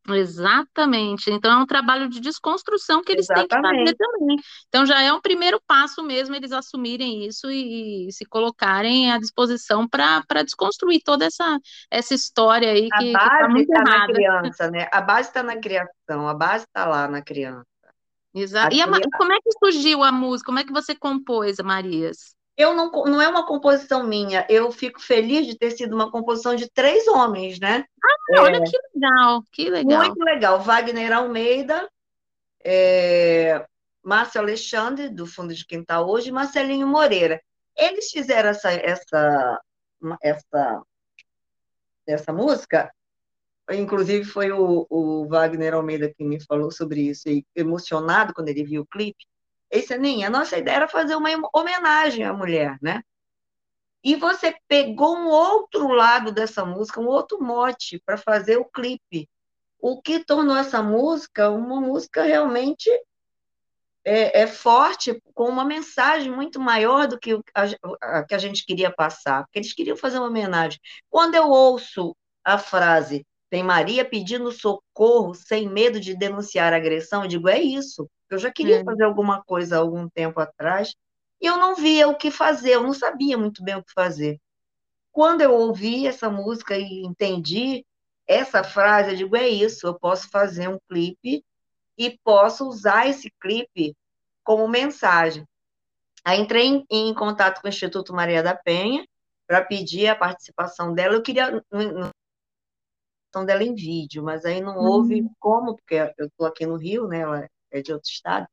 Exatamente. 0.07 1.31
Então 1.31 1.51
é 1.51 1.63
um 1.63 1.65
trabalho 1.65 2.07
de 2.07 2.19
desconstrução 2.19 3.01
que 3.03 3.11
eles 3.11 3.29
Exatamente. 3.29 3.49
têm 3.49 3.61
que 3.61 3.79
fazer 3.79 3.95
também. 3.95 4.37
Então 4.67 4.85
já 4.85 5.01
é 5.01 5.11
um 5.11 5.21
primeiro 5.21 5.59
passo 5.65 6.03
mesmo 6.03 6.35
eles 6.35 6.51
assumirem 6.51 7.25
isso 7.25 7.49
e, 7.49 8.07
e 8.07 8.11
se 8.11 8.25
colocarem 8.25 9.11
à 9.11 9.17
disposição 9.17 9.87
para 9.87 10.43
desconstruir 10.43 11.01
toda 11.03 11.25
essa, 11.25 11.59
essa 11.89 12.13
história 12.13 12.71
aí 12.71 12.87
que, 12.89 13.15
a 13.15 13.19
base 13.19 13.61
está 13.61 13.83
tá 13.83 13.97
na 13.97 14.05
criança, 14.05 14.71
né? 14.71 14.87
A 14.91 15.01
base 15.01 15.29
está 15.29 15.43
na 15.43 15.57
criação, 15.57 16.27
a 16.27 16.33
base 16.33 16.65
está 16.65 16.85
lá 16.85 17.07
na 17.07 17.21
criança. 17.21 17.65
Exato. 18.33 18.75
A 18.75 18.77
e 18.77 18.81
a, 18.81 18.87
como 19.17 19.33
é 19.33 19.37
que 19.37 19.51
surgiu 19.57 20.03
a 20.03 20.11
música? 20.11 20.47
Como 20.47 20.59
é 20.59 20.63
que 20.63 20.73
você 20.73 20.93
compôs, 20.93 21.57
Marias? 21.59 22.35
Eu 22.57 22.73
não, 22.73 22.89
não 22.89 23.21
é 23.21 23.27
uma 23.27 23.45
composição 23.45 24.03
minha, 24.03 24.45
eu 24.49 24.71
fico 24.71 25.01
feliz 25.01 25.45
de 25.45 25.57
ter 25.57 25.71
sido 25.71 25.93
uma 25.93 26.09
composição 26.09 26.55
de 26.55 26.69
três 26.69 27.07
homens, 27.07 27.59
né? 27.59 27.85
Ah, 28.03 28.35
é, 28.35 28.39
olha 28.39 28.63
que 28.63 28.77
legal, 28.93 29.43
que 29.51 29.69
legal. 29.69 29.99
Muito 29.99 30.23
legal. 30.23 30.59
Wagner 30.61 31.11
Almeida, 31.11 31.89
é, 32.63 33.65
Márcio 34.01 34.39
Alexandre, 34.39 35.09
do 35.09 35.27
Fundo 35.27 35.53
de 35.53 35.65
Quintal 35.65 36.09
hoje, 36.09 36.29
e 36.29 36.31
Marcelinho 36.31 36.87
Moreira. 36.87 37.41
Eles 37.75 38.09
fizeram 38.09 38.49
essa, 38.49 38.71
essa, 38.71 39.61
essa, 40.21 40.81
essa 42.07 42.31
música, 42.31 42.89
inclusive 43.71 44.23
foi 44.23 44.51
o, 44.53 44.87
o 44.89 45.27
Wagner 45.27 45.73
Almeida 45.73 46.13
que 46.13 46.23
me 46.23 46.39
falou 46.39 46.71
sobre 46.71 47.01
isso, 47.01 47.27
e 47.27 47.45
emocionado 47.53 48.33
quando 48.33 48.47
ele 48.47 48.63
viu 48.63 48.83
o 48.83 48.87
clipe. 48.87 49.25
Nem 49.97 50.23
a 50.25 50.29
nossa 50.29 50.57
ideia 50.57 50.77
era 50.77 50.87
fazer 50.87 51.15
uma 51.15 51.29
homenagem 51.53 52.23
à 52.23 52.33
mulher, 52.33 52.77
né? 52.81 53.01
E 54.03 54.15
você 54.15 54.55
pegou 54.67 55.17
um 55.17 55.27
outro 55.27 55.87
lado 55.87 56.31
dessa 56.31 56.63
música, 56.63 57.01
um 57.01 57.07
outro 57.07 57.41
mote 57.43 57.99
para 58.05 58.17
fazer 58.17 58.57
o 58.57 58.65
clipe. 58.65 59.27
O 59.79 60.01
que 60.01 60.23
tornou 60.23 60.55
essa 60.55 60.81
música 60.81 61.49
uma 61.49 61.81
música 61.81 62.23
realmente 62.23 62.89
é, 64.05 64.41
é, 64.41 64.47
forte, 64.47 65.19
com 65.33 65.49
uma 65.49 65.65
mensagem 65.65 66.31
muito 66.31 66.59
maior 66.59 67.07
do 67.07 67.19
que 67.19 67.33
a, 67.55 68.19
a, 68.19 68.23
que 68.23 68.35
a 68.35 68.37
gente 68.37 68.63
queria 68.63 68.91
passar, 68.91 69.43
porque 69.43 69.57
eles 69.57 69.73
queriam 69.73 69.97
fazer 69.97 70.19
uma 70.19 70.27
homenagem. 70.27 70.79
Quando 71.09 71.33
eu 71.33 71.49
ouço 71.49 72.15
a 72.43 72.59
frase 72.59 73.25
tem 73.55 73.63
Maria 73.63 74.03
pedindo 74.03 74.51
socorro 74.51 75.33
sem 75.33 75.69
medo 75.69 75.97
de 75.97 76.13
denunciar 76.13 76.73
a 76.73 76.75
agressão, 76.75 77.23
eu 77.23 77.29
digo, 77.29 77.47
é 77.47 77.57
isso. 77.57 78.05
Eu 78.29 78.37
já 78.37 78.51
queria 78.51 78.81
é. 78.81 78.83
fazer 78.83 79.05
alguma 79.05 79.41
coisa 79.45 79.77
há 79.77 79.79
algum 79.79 80.09
tempo 80.09 80.41
atrás, 80.41 80.93
e 81.39 81.45
eu 81.45 81.55
não 81.55 81.73
via 81.73 82.05
o 82.09 82.17
que 82.17 82.29
fazer, 82.29 82.71
eu 82.71 82.83
não 82.83 82.93
sabia 82.93 83.37
muito 83.37 83.63
bem 83.63 83.77
o 83.77 83.81
que 83.81 83.93
fazer. 83.93 84.41
Quando 85.09 85.39
eu 85.39 85.53
ouvi 85.53 86.05
essa 86.05 86.29
música 86.29 86.77
e 86.77 87.05
entendi 87.05 87.85
essa 88.27 88.61
frase, 88.61 89.11
eu 89.11 89.15
digo, 89.15 89.37
é 89.37 89.47
isso, 89.47 89.87
eu 89.87 89.97
posso 89.97 90.29
fazer 90.29 90.67
um 90.67 90.77
clipe 90.89 91.41
e 91.97 92.19
posso 92.25 92.67
usar 92.67 93.07
esse 93.07 93.31
clipe 93.39 93.95
como 94.43 94.67
mensagem. 94.67 95.47
Aí 96.25 96.41
entrei 96.41 96.65
em, 96.65 96.85
em 96.91 97.13
contato 97.13 97.61
com 97.61 97.67
o 97.67 97.69
Instituto 97.69 98.13
Maria 98.13 98.43
da 98.43 98.53
Penha 98.53 99.07
para 99.47 99.63
pedir 99.63 100.09
a 100.09 100.15
participação 100.15 100.93
dela. 100.93 101.13
Eu 101.15 101.21
queria 101.21 101.63
participação 103.35 103.45
dela 103.45 103.63
em 103.63 103.75
vídeo, 103.75 104.23
mas 104.23 104.45
aí 104.45 104.61
não 104.61 104.77
houve 104.77 105.21
uhum. 105.21 105.31
como, 105.39 105.75
porque 105.75 105.95
eu 106.17 106.27
estou 106.27 106.47
aqui 106.47 106.65
no 106.65 106.77
Rio, 106.77 107.07
né? 107.07 107.19
Ela 107.19 107.49
é 107.71 107.81
de 107.81 107.91
outro 107.91 108.09
estado. 108.09 108.47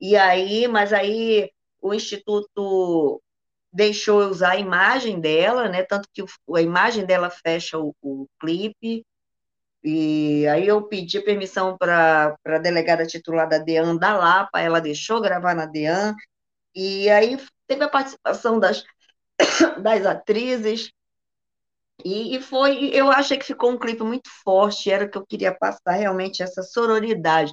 E 0.00 0.16
aí, 0.16 0.68
mas 0.68 0.92
aí 0.92 1.50
o 1.80 1.94
Instituto 1.94 3.22
deixou 3.72 4.22
eu 4.22 4.28
usar 4.28 4.52
a 4.52 4.58
imagem 4.58 5.20
dela, 5.20 5.68
né? 5.68 5.82
Tanto 5.84 6.08
que 6.12 6.22
a 6.54 6.60
imagem 6.60 7.06
dela 7.06 7.30
fecha 7.30 7.78
o, 7.78 7.94
o 8.02 8.26
clipe. 8.38 9.04
E 9.82 10.46
aí 10.48 10.66
eu 10.68 10.82
pedi 10.82 11.20
permissão 11.20 11.76
para 11.76 12.36
a 12.44 12.58
delegada 12.58 13.06
titular 13.06 13.48
da 13.48 13.58
DEAN 13.58 13.96
da 13.96 14.16
Lapa, 14.16 14.60
ela 14.60 14.80
deixou 14.80 15.20
gravar 15.20 15.54
na 15.54 15.66
DEAN, 15.66 16.14
e 16.74 17.10
aí 17.10 17.36
teve 17.66 17.82
a 17.82 17.88
participação 17.88 18.60
das, 18.60 18.84
das 19.82 20.06
atrizes, 20.06 20.92
e, 22.04 22.36
e 22.36 22.40
foi, 22.40 22.90
eu 22.92 23.10
achei 23.10 23.36
que 23.36 23.44
ficou 23.44 23.70
um 23.70 23.78
clipe 23.78 24.02
muito 24.02 24.28
forte, 24.44 24.90
era 24.90 25.04
o 25.04 25.10
que 25.10 25.18
eu 25.18 25.26
queria 25.26 25.56
passar 25.56 25.92
realmente 25.92 26.42
essa 26.42 26.62
sororidade. 26.62 27.52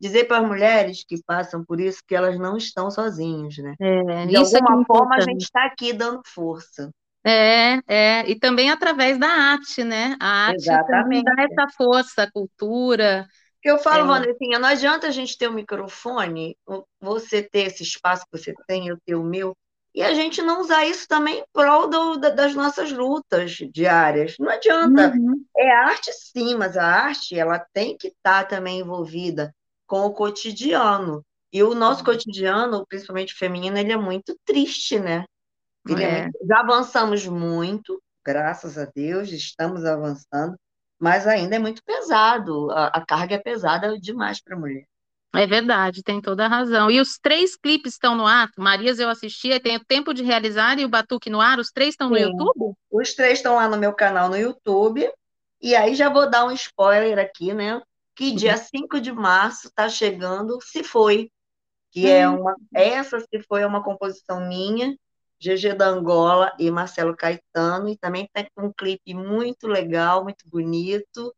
Dizer 0.00 0.24
para 0.24 0.38
as 0.38 0.48
mulheres 0.48 1.04
que 1.06 1.22
passam 1.24 1.62
por 1.64 1.78
isso 1.78 2.02
que 2.06 2.14
elas 2.14 2.38
não 2.38 2.56
estão 2.56 2.90
sozinhas, 2.90 3.56
né? 3.58 3.74
É, 3.78 4.26
De 4.26 4.36
alguma 4.36 4.80
é 4.80 4.84
forma, 4.86 5.16
a 5.16 5.20
gente 5.20 5.42
está 5.42 5.66
aqui 5.66 5.92
dando 5.92 6.22
força. 6.26 6.90
É, 7.22 7.78
é, 7.86 8.30
e 8.30 8.38
também 8.38 8.70
através 8.70 9.18
da 9.18 9.28
arte, 9.28 9.84
né? 9.84 10.16
A 10.18 10.46
arte 10.46 10.62
Exatamente. 10.62 11.24
dá 11.24 11.42
essa 11.42 11.68
força, 11.76 12.22
a 12.22 12.30
cultura. 12.30 13.26
Eu 13.62 13.78
falo, 13.78 14.04
é. 14.04 14.06
Vanessinha, 14.06 14.58
não 14.58 14.68
adianta 14.68 15.06
a 15.06 15.10
gente 15.10 15.36
ter 15.36 15.48
um 15.48 15.52
microfone, 15.52 16.56
você 16.98 17.42
ter 17.42 17.66
esse 17.66 17.82
espaço 17.82 18.24
que 18.24 18.38
você 18.38 18.54
tem, 18.66 18.88
eu 18.88 18.96
ter 19.04 19.14
o 19.14 19.22
meu, 19.22 19.54
e 19.94 20.02
a 20.02 20.14
gente 20.14 20.40
não 20.40 20.60
usar 20.60 20.84
isso 20.86 21.06
também 21.08 21.40
em 21.40 21.44
prol 21.52 21.88
do, 21.88 22.16
das 22.16 22.54
nossas 22.54 22.92
lutas 22.92 23.52
diárias. 23.72 24.36
Não 24.38 24.48
adianta. 24.48 25.08
Uhum. 25.10 25.44
É 25.56 25.70
arte, 25.70 26.12
sim, 26.12 26.54
mas 26.54 26.76
a 26.76 26.84
arte 26.84 27.36
ela 27.36 27.58
tem 27.72 27.96
que 27.96 28.08
estar 28.08 28.44
tá 28.44 28.44
também 28.44 28.80
envolvida 28.80 29.54
com 29.86 30.06
o 30.06 30.12
cotidiano. 30.12 31.24
E 31.52 31.62
o 31.64 31.74
nosso 31.74 32.04
cotidiano, 32.04 32.86
principalmente 32.86 33.34
feminino, 33.34 33.76
ele 33.76 33.92
é 33.92 33.96
muito 33.96 34.38
triste, 34.44 35.00
né? 35.00 35.24
É. 35.88 36.28
Já 36.46 36.60
avançamos 36.60 37.26
muito, 37.26 38.00
graças 38.24 38.78
a 38.78 38.84
Deus, 38.84 39.32
estamos 39.32 39.84
avançando, 39.84 40.56
mas 41.00 41.26
ainda 41.26 41.56
é 41.56 41.58
muito 41.58 41.82
pesado. 41.82 42.70
A, 42.70 42.86
a 42.88 43.04
carga 43.04 43.34
é 43.34 43.38
pesada 43.38 43.98
demais 43.98 44.40
para 44.40 44.54
a 44.54 44.58
mulher. 44.58 44.84
É 45.34 45.46
verdade, 45.46 46.02
tem 46.02 46.20
toda 46.20 46.44
a 46.44 46.48
razão. 46.48 46.90
E 46.90 47.00
os 47.00 47.16
três 47.16 47.56
clipes 47.56 47.92
estão 47.92 48.16
no 48.16 48.26
ar? 48.26 48.48
Marias 48.58 48.98
eu 48.98 49.08
assisti, 49.08 49.58
tem 49.60 49.76
o 49.76 49.84
Tempo 49.84 50.12
de 50.12 50.24
Realizar 50.24 50.78
e 50.78 50.84
o 50.84 50.88
Batuque 50.88 51.30
no 51.30 51.40
Ar, 51.40 51.58
os 51.58 51.70
três 51.70 51.90
estão 51.90 52.10
no 52.10 52.18
YouTube? 52.18 52.74
Os 52.90 53.14
três 53.14 53.38
estão 53.38 53.54
lá 53.54 53.68
no 53.68 53.78
meu 53.78 53.92
canal 53.92 54.28
no 54.28 54.36
YouTube. 54.36 55.08
E 55.60 55.76
aí 55.76 55.94
já 55.94 56.08
vou 56.08 56.28
dar 56.28 56.46
um 56.46 56.50
spoiler 56.50 57.18
aqui, 57.18 57.52
né? 57.52 57.80
Que 58.16 58.32
dia 58.32 58.56
5 58.56 58.96
uhum. 58.96 59.02
de 59.02 59.12
março 59.12 59.68
está 59.68 59.88
chegando 59.88 60.58
Se 60.62 60.82
Foi, 60.82 61.30
que 61.92 62.08
é 62.08 62.28
hum. 62.28 62.40
uma. 62.40 62.56
Essa 62.74 63.20
Se 63.20 63.42
Foi 63.46 63.62
é 63.62 63.66
uma 63.66 63.82
composição 63.82 64.48
minha, 64.48 64.96
GG 65.38 65.74
da 65.76 65.86
Angola 65.86 66.52
e 66.58 66.70
Marcelo 66.70 67.16
Caetano, 67.16 67.88
e 67.88 67.96
também 67.96 68.28
tem 68.32 68.48
um 68.58 68.72
clipe 68.72 69.14
muito 69.14 69.68
legal, 69.68 70.24
muito 70.24 70.48
bonito, 70.48 71.34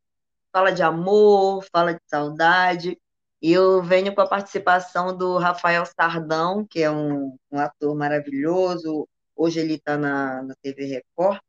fala 0.53 0.71
de 0.71 0.83
amor, 0.83 1.65
fala 1.71 1.95
de 1.95 2.01
saudade, 2.07 2.99
e 3.43 3.53
eu 3.53 3.83
venho 3.83 4.15
com 4.15 4.21
a 4.21 4.29
participação 4.29 5.17
do 5.17 5.37
Rafael 5.37 5.85
Sardão, 5.85 6.65
que 6.65 6.81
é 6.81 6.89
um, 6.89 7.37
um 7.51 7.59
ator 7.59 7.93
maravilhoso, 7.97 9.09
hoje 9.35 9.59
ele 9.59 9.75
está 9.75 9.99
na, 9.99 10.45
na 10.45 10.55
TV 10.63 10.85
Record, 10.85 11.41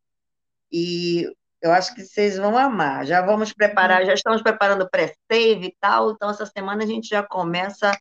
e 0.71 1.31
eu 1.61 1.71
acho 1.71 1.93
que 1.93 2.03
vocês 2.03 2.35
vão 2.37 2.57
amar. 2.57 3.05
Já 3.05 3.21
vamos 3.21 3.53
preparar, 3.53 4.03
já 4.05 4.13
estamos 4.15 4.41
preparando 4.41 4.89
pré-save 4.89 5.67
e 5.67 5.75
tal, 5.79 6.11
então 6.11 6.31
essa 6.31 6.47
semana 6.47 6.83
a 6.83 6.87
gente 6.87 7.07
já 7.07 7.21
começa 7.21 7.95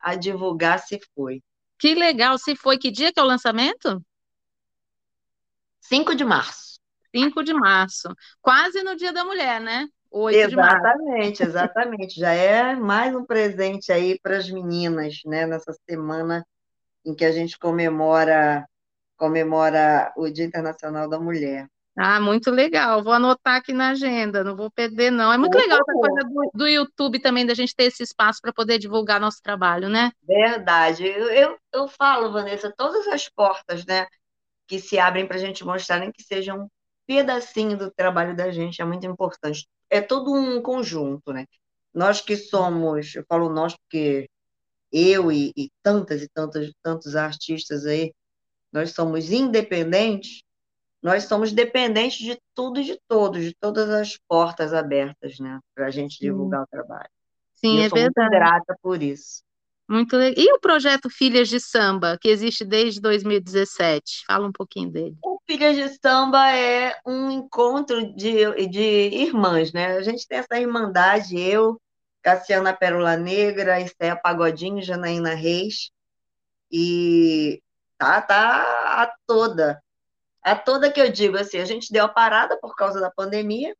a 0.00 0.14
divulgar 0.14 0.78
se 0.78 0.98
foi. 1.14 1.42
Que 1.78 1.94
legal, 1.94 2.38
se 2.38 2.56
foi. 2.56 2.78
Que 2.78 2.90
dia 2.90 3.12
que 3.12 3.20
é 3.20 3.22
o 3.22 3.26
lançamento? 3.26 4.02
5 5.82 6.14
de 6.14 6.24
março. 6.24 6.80
5 7.14 7.44
de 7.44 7.52
março. 7.52 8.08
Quase 8.40 8.82
no 8.82 8.96
Dia 8.96 9.12
da 9.12 9.24
Mulher, 9.24 9.60
né? 9.60 9.86
8 10.10 10.36
exatamente, 10.36 11.42
exatamente. 11.42 12.18
Já 12.18 12.32
é 12.32 12.74
mais 12.74 13.14
um 13.14 13.24
presente 13.24 13.92
aí 13.92 14.18
para 14.20 14.36
as 14.36 14.50
meninas, 14.50 15.20
né? 15.24 15.46
Nessa 15.46 15.72
semana 15.88 16.44
em 17.04 17.14
que 17.14 17.24
a 17.24 17.32
gente 17.32 17.58
comemora 17.58 18.66
comemora 19.16 20.12
o 20.16 20.30
Dia 20.30 20.44
Internacional 20.44 21.08
da 21.08 21.18
Mulher. 21.18 21.66
Ah, 22.00 22.20
muito 22.20 22.52
legal. 22.52 23.02
Vou 23.02 23.12
anotar 23.12 23.56
aqui 23.56 23.72
na 23.72 23.90
agenda, 23.90 24.44
não 24.44 24.54
vou 24.54 24.70
perder, 24.70 25.10
não. 25.10 25.32
É 25.32 25.36
muito 25.36 25.50
Por 25.50 25.60
legal 25.60 25.78
favor. 25.84 26.06
essa 26.06 26.08
coisa 26.08 26.28
do, 26.28 26.50
do, 26.54 26.68
YouTube 26.68 27.18
também, 27.18 27.44
da 27.44 27.54
gente 27.54 27.74
ter 27.74 27.84
esse 27.84 28.04
espaço 28.04 28.40
para 28.40 28.52
poder 28.52 28.78
divulgar 28.78 29.20
nosso 29.20 29.42
trabalho, 29.42 29.88
né? 29.88 30.12
Verdade. 30.22 31.04
Eu, 31.04 31.28
eu, 31.30 31.58
eu 31.74 31.88
falo, 31.88 32.32
Vanessa, 32.32 32.72
todas 32.76 33.08
as 33.08 33.28
portas, 33.28 33.84
né, 33.84 34.06
que 34.68 34.78
se 34.78 34.96
abrem 34.96 35.26
para 35.26 35.36
a 35.36 35.40
gente 35.40 35.64
mostrar, 35.64 35.98
nem 35.98 36.12
que 36.12 36.22
seja 36.22 36.54
um 36.54 36.68
pedacinho 37.04 37.76
do 37.76 37.90
trabalho 37.90 38.36
da 38.36 38.52
gente, 38.52 38.80
é 38.80 38.84
muito 38.84 39.04
importante. 39.04 39.66
É 39.90 40.00
todo 40.00 40.32
um 40.32 40.60
conjunto, 40.60 41.32
né? 41.32 41.46
Nós 41.94 42.20
que 42.20 42.36
somos, 42.36 43.14
eu 43.14 43.24
falo 43.28 43.48
nós 43.48 43.74
porque 43.74 44.28
eu 44.92 45.32
e, 45.32 45.52
e 45.56 45.70
tantas 45.82 46.22
e 46.22 46.28
tantas, 46.28 46.72
tantos 46.82 47.16
artistas 47.16 47.86
aí, 47.86 48.12
nós 48.72 48.92
somos 48.92 49.30
independentes, 49.30 50.42
nós 51.02 51.24
somos 51.24 51.52
dependentes 51.52 52.18
de 52.18 52.38
tudo 52.54 52.80
e 52.80 52.84
de 52.84 52.98
todos, 53.08 53.42
de 53.42 53.54
todas 53.54 53.88
as 53.90 54.18
portas 54.28 54.74
abertas, 54.74 55.38
né, 55.38 55.60
para 55.74 55.86
a 55.86 55.90
gente 55.90 56.18
divulgar 56.18 56.60
Sim. 56.60 56.64
o 56.64 56.66
trabalho. 56.66 57.10
Sim, 57.54 57.76
e 57.76 57.78
eu 57.78 57.84
é 57.84 57.88
sou 57.88 57.98
verdade. 57.98 58.20
muito 58.20 58.30
grata 58.30 58.78
por 58.82 59.02
isso. 59.02 59.42
Muito 59.88 60.16
legal. 60.16 60.44
E 60.44 60.52
o 60.52 60.60
projeto 60.60 61.08
Filhas 61.08 61.48
de 61.48 61.58
Samba, 61.58 62.18
que 62.20 62.28
existe 62.28 62.64
desde 62.64 63.00
2017? 63.00 64.24
Fala 64.26 64.46
um 64.46 64.52
pouquinho 64.52 64.90
dele. 64.90 65.16
O 65.22 65.37
Filhas 65.48 65.76
de 65.76 65.98
Samba 66.00 66.52
é 66.52 66.94
um 67.06 67.30
encontro 67.30 68.14
de, 68.14 68.68
de 68.68 68.80
irmãs, 68.80 69.72
né? 69.72 69.96
A 69.96 70.02
gente 70.02 70.26
tem 70.28 70.38
essa 70.38 70.60
irmandade, 70.60 71.40
eu, 71.40 71.80
Cassiana 72.22 72.74
Pérola 72.74 73.16
Negra, 73.16 73.80
Estéia 73.80 74.14
Pagodinho, 74.14 74.82
Janaína 74.82 75.34
Reis, 75.34 75.90
e 76.70 77.62
tá, 77.96 78.20
tá 78.20 79.02
a 79.02 79.14
toda 79.26 79.82
a 80.42 80.56
toda 80.56 80.90
que 80.90 81.00
eu 81.00 81.10
digo 81.10 81.36
assim, 81.36 81.58
a 81.58 81.64
gente 81.64 81.92
deu 81.92 82.04
a 82.04 82.08
parada 82.08 82.56
por 82.56 82.74
causa 82.74 83.00
da 83.00 83.10
pandemia, 83.10 83.76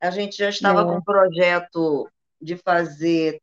a 0.00 0.10
gente 0.10 0.36
já 0.36 0.48
estava 0.48 0.82
é. 0.82 0.84
com 0.84 0.96
um 0.96 1.02
projeto 1.02 2.08
de 2.40 2.56
fazer. 2.56 3.40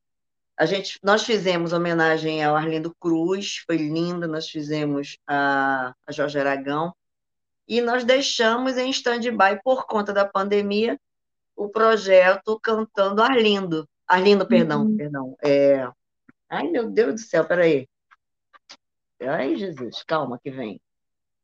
A 0.58 0.66
gente, 0.66 1.00
nós 1.04 1.24
fizemos 1.24 1.72
homenagem 1.72 2.44
ao 2.44 2.56
Arlindo 2.56 2.96
Cruz, 3.00 3.64
foi 3.66 3.78
linda, 3.78 4.28
nós 4.28 4.50
fizemos 4.50 5.18
a, 5.28 5.94
a 6.06 6.12
Jorge 6.12 6.40
Aragão, 6.40 6.94
e 7.68 7.82
nós 7.82 8.04
deixamos 8.04 8.78
em 8.78 8.90
stand-by 8.90 9.62
por 9.64 9.86
conta 9.86 10.14
da 10.14 10.26
pandemia 10.26 11.00
o 11.56 11.70
projeto 11.70 12.60
Cantando 12.60 13.22
Arlindo. 13.22 13.88
Arlindo, 14.08 14.46
perdão, 14.48 14.84
uhum. 14.84 14.98
perdão. 14.98 15.38
É, 15.44 15.88
Ai, 16.50 16.70
meu 16.70 16.90
Deus 16.90 17.16
do 17.16 17.20
céu, 17.20 17.46
peraí. 17.46 17.88
Ai, 19.22 19.56
Jesus, 19.56 20.04
calma 20.04 20.40
que 20.42 20.50
vem. 20.50 20.80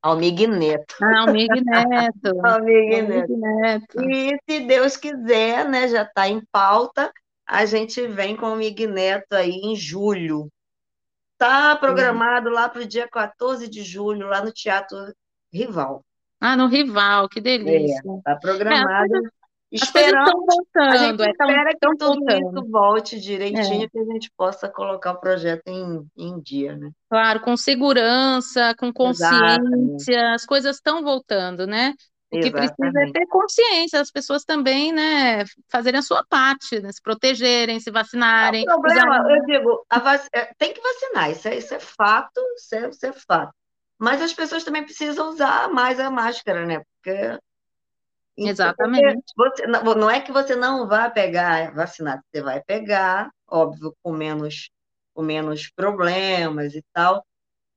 Almig 0.01 0.47
Neto. 0.47 0.95
Ah, 1.01 1.21
Almig 1.21 1.61
Neto. 1.61 2.39
Almig 2.45 3.01
Neto. 3.01 3.37
Neto. 3.37 4.09
E 4.09 4.37
se 4.47 4.59
Deus 4.61 4.95
quiser, 4.95 5.67
né, 5.67 5.87
já 5.87 6.03
está 6.03 6.27
em 6.27 6.43
pauta, 6.51 7.11
a 7.45 7.65
gente 7.65 8.05
vem 8.07 8.35
com 8.35 8.45
o 8.45 8.49
Almig 8.49 8.87
Neto 8.87 9.33
aí 9.33 9.51
em 9.51 9.75
julho. 9.75 10.49
Está 11.33 11.75
programado 11.75 12.49
lá 12.49 12.69
para 12.69 12.81
o 12.81 12.87
dia 12.87 13.07
14 13.07 13.67
de 13.67 13.83
julho, 13.83 14.27
lá 14.27 14.43
no 14.43 14.51
Teatro 14.51 14.97
Rival. 15.51 16.03
Ah, 16.45 16.57
no 16.57 16.67
Rival, 16.67 17.29
que 17.29 17.39
delícia. 17.39 18.01
Está 18.17 18.31
é, 18.31 18.35
programado. 18.35 19.15
É, 19.15 19.29
Esperamos, 19.71 20.29
voltando, 20.45 20.93
a 20.93 20.97
gente 20.97 21.21
é, 21.23 21.29
espera 21.29 21.69
que 21.71 21.77
tudo 21.79 22.05
voltando. 22.05 22.59
isso 22.59 22.69
volte 22.69 23.19
direitinho, 23.19 23.85
é. 23.85 23.87
que 23.87 23.97
a 23.97 24.03
gente 24.03 24.29
possa 24.35 24.67
colocar 24.67 25.13
o 25.13 25.19
projeto 25.21 25.63
em, 25.67 26.05
em 26.17 26.41
dia, 26.41 26.75
né? 26.75 26.91
Claro, 27.09 27.39
com 27.39 27.55
segurança, 27.55 28.75
com 28.77 28.91
consciência, 28.91 29.35
Exatamente. 29.35 30.15
as 30.15 30.45
coisas 30.45 30.75
estão 30.75 31.01
voltando, 31.01 31.65
né? 31.65 31.93
O 32.29 32.39
que 32.39 32.47
Exatamente. 32.47 32.75
precisa 32.75 33.01
é 33.01 33.11
ter 33.13 33.25
consciência, 33.27 34.01
as 34.01 34.11
pessoas 34.11 34.43
também, 34.43 34.91
né, 34.91 35.45
fazerem 35.71 35.99
a 35.99 36.03
sua 36.03 36.25
parte, 36.27 36.81
né, 36.81 36.91
se 36.91 37.01
protegerem, 37.01 37.79
se 37.79 37.89
vacinarem. 37.89 38.63
O 38.63 38.81
problema, 38.81 39.25
eu 39.29 39.45
digo, 39.45 39.85
vac... 39.89 40.27
É, 40.33 40.51
tem 40.57 40.73
que 40.73 40.81
vacinar, 40.81 41.31
isso 41.31 41.47
é, 41.47 41.57
isso 41.57 41.73
é 41.73 41.79
fato, 41.79 42.41
isso 42.57 42.75
é, 42.75 42.89
isso 42.89 43.05
é 43.05 43.13
fato. 43.13 43.53
Mas 43.97 44.21
as 44.21 44.33
pessoas 44.33 44.63
também 44.63 44.83
precisam 44.83 45.29
usar 45.29 45.69
mais 45.69 45.99
a 45.99 46.09
máscara, 46.09 46.65
né? 46.65 46.81
Porque 47.01 47.39
Exatamente. 48.35 49.23
Você, 49.37 49.67
não 49.67 50.09
é 50.09 50.19
que 50.19 50.31
você 50.31 50.55
não 50.55 50.87
vá 50.87 51.09
pegar 51.09 51.73
vacinado, 51.73 52.21
você 52.31 52.41
vai 52.41 52.61
pegar, 52.63 53.29
óbvio, 53.47 53.95
com 54.01 54.11
menos, 54.11 54.69
com 55.13 55.21
menos 55.21 55.69
problemas 55.69 56.73
e 56.73 56.83
tal. 56.91 57.23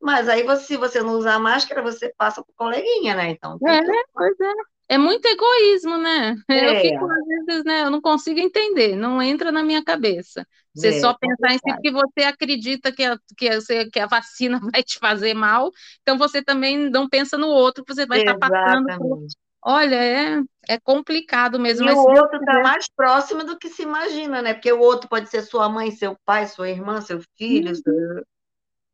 Mas 0.01 0.29
aí, 0.29 0.43
você, 0.43 0.65
se 0.65 0.77
você 0.77 1.03
não 1.03 1.15
usar 1.15 1.39
máscara, 1.39 1.83
você 1.83 2.13
passa 2.17 2.43
pro 2.43 2.55
coleguinha, 2.55 3.15
né? 3.15 3.31
Então, 3.31 3.59
é, 3.67 3.81
pois 4.13 4.41
é. 4.41 4.53
É 4.89 4.97
muito 4.97 5.27
egoísmo, 5.27 5.99
né? 5.99 6.37
É. 6.49 6.71
Eu 6.71 6.81
fico, 6.81 7.11
às 7.11 7.47
vezes, 7.47 7.65
né? 7.65 7.83
Eu 7.83 7.91
não 7.91 8.01
consigo 8.01 8.39
entender, 8.39 8.95
não 8.95 9.21
entra 9.21 9.51
na 9.51 9.63
minha 9.63 9.85
cabeça. 9.85 10.47
Você 10.75 10.89
é, 10.89 11.01
só 11.01 11.15
pensar 11.15 11.55
em 11.55 11.59
si 11.59 11.75
porque 11.75 11.91
você 11.91 12.25
acredita 12.25 12.93
que 12.93 13.03
a, 13.03 13.19
que, 13.37 13.49
a, 13.49 13.59
que 13.91 13.99
a 13.99 14.07
vacina 14.07 14.61
vai 14.73 14.83
te 14.83 14.99
fazer 14.99 15.35
mal, 15.35 15.71
então 16.03 16.17
você 16.19 16.43
também 16.43 16.91
não 16.91 17.09
pensa 17.09 17.37
no 17.37 17.49
outro 17.49 17.85
que 17.85 17.95
você 17.95 18.07
vai 18.07 18.19
estar 18.21 18.39
passando 18.39 18.87
por, 18.99 19.27
Olha, 19.69 19.97
é, 19.97 20.43
é 20.69 20.79
complicado 20.79 21.59
mesmo. 21.59 21.89
E 21.89 21.93
o 21.93 21.99
outro 21.99 22.39
está 22.39 22.61
mais 22.61 22.89
próximo 22.89 23.43
do 23.43 23.59
que 23.59 23.69
se 23.69 23.83
imagina, 23.83 24.41
né? 24.41 24.55
Porque 24.55 24.71
o 24.71 24.79
outro 24.79 25.09
pode 25.09 25.29
ser 25.29 25.43
sua 25.43 25.69
mãe, 25.69 25.91
seu 25.91 26.17
pai, 26.25 26.47
sua 26.47 26.71
irmã, 26.71 27.01
seu 27.01 27.21
filho. 27.37 27.71
Uhum. 27.71 27.75
Seu... 27.75 28.25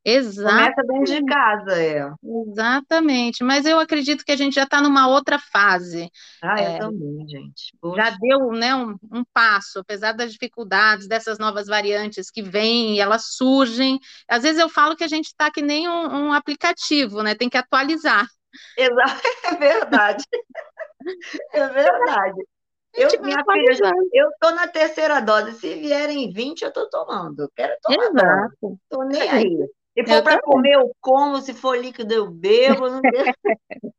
Exato. 0.04 0.48
Começa 0.48 0.82
dentro 0.82 1.14
de 1.14 1.24
casa, 1.24 1.80
é. 1.80 2.10
Exatamente, 2.48 3.44
mas 3.44 3.64
eu 3.64 3.78
acredito 3.78 4.24
que 4.24 4.32
a 4.32 4.36
gente 4.36 4.54
já 4.54 4.64
está 4.64 4.80
numa 4.80 5.08
outra 5.08 5.38
fase. 5.38 6.10
Ah, 6.42 6.60
eu 6.60 6.68
é, 6.70 6.78
também, 6.78 7.28
gente. 7.28 7.72
Poxa. 7.80 8.02
Já 8.02 8.16
deu 8.20 8.50
né, 8.50 8.74
um, 8.74 8.96
um, 9.12 9.24
passo, 9.32 9.78
apesar 9.78 10.12
das 10.12 10.32
dificuldades 10.32 11.06
dessas 11.06 11.38
novas 11.38 11.68
variantes 11.68 12.30
que 12.30 12.42
vêm 12.42 12.96
e 12.96 13.00
elas 13.00 13.36
surgem. 13.36 14.00
Às 14.28 14.42
vezes 14.42 14.60
eu 14.60 14.68
falo 14.68 14.96
que 14.96 15.04
a 15.04 15.08
gente 15.08 15.26
está 15.26 15.50
que 15.50 15.62
nem 15.62 15.88
um, 15.88 16.28
um 16.28 16.32
aplicativo, 16.32 17.22
né? 17.22 17.36
Tem 17.36 17.48
que 17.48 17.58
atualizar. 17.58 18.26
Exato, 18.76 19.22
é 19.46 19.56
verdade. 19.56 20.24
É 21.52 21.68
verdade. 21.68 22.40
Eu, 22.94 23.08
minha 23.22 23.42
filha, 23.44 23.90
eu 24.12 24.28
tô 24.40 24.52
na 24.52 24.68
terceira 24.68 25.18
dose. 25.20 25.52
Se 25.54 25.74
vierem 25.74 26.32
20, 26.32 26.62
eu 26.62 26.72
tô 26.72 26.88
tomando. 26.88 27.50
Quero 27.56 27.74
tomar. 27.82 28.04
Exato. 28.04 28.78
Tô 28.88 29.02
nem 29.02 29.28
aí. 29.28 29.68
Se 29.94 30.06
for 30.06 30.22
para 30.22 30.40
comer, 30.40 30.74
eu 30.74 30.90
como. 31.00 31.40
Se 31.40 31.52
for 31.52 31.78
líquido, 31.78 32.12
eu 32.12 32.30
bebo. 32.30 32.88
Não 32.88 33.00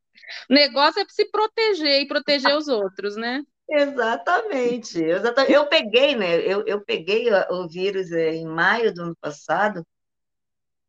o 0.50 0.54
negócio 0.54 1.00
é 1.00 1.04
se 1.08 1.30
proteger 1.30 2.02
e 2.02 2.08
proteger 2.08 2.56
os 2.56 2.68
outros, 2.68 3.16
né? 3.16 3.42
Exatamente, 3.68 5.02
exatamente. 5.02 5.52
Eu 5.52 5.66
peguei, 5.66 6.14
né? 6.14 6.36
Eu, 6.40 6.64
eu 6.66 6.84
peguei 6.84 7.28
o 7.50 7.66
vírus 7.68 8.12
é, 8.12 8.34
em 8.34 8.46
maio 8.46 8.92
do 8.92 9.02
ano 9.02 9.16
passado 9.20 9.84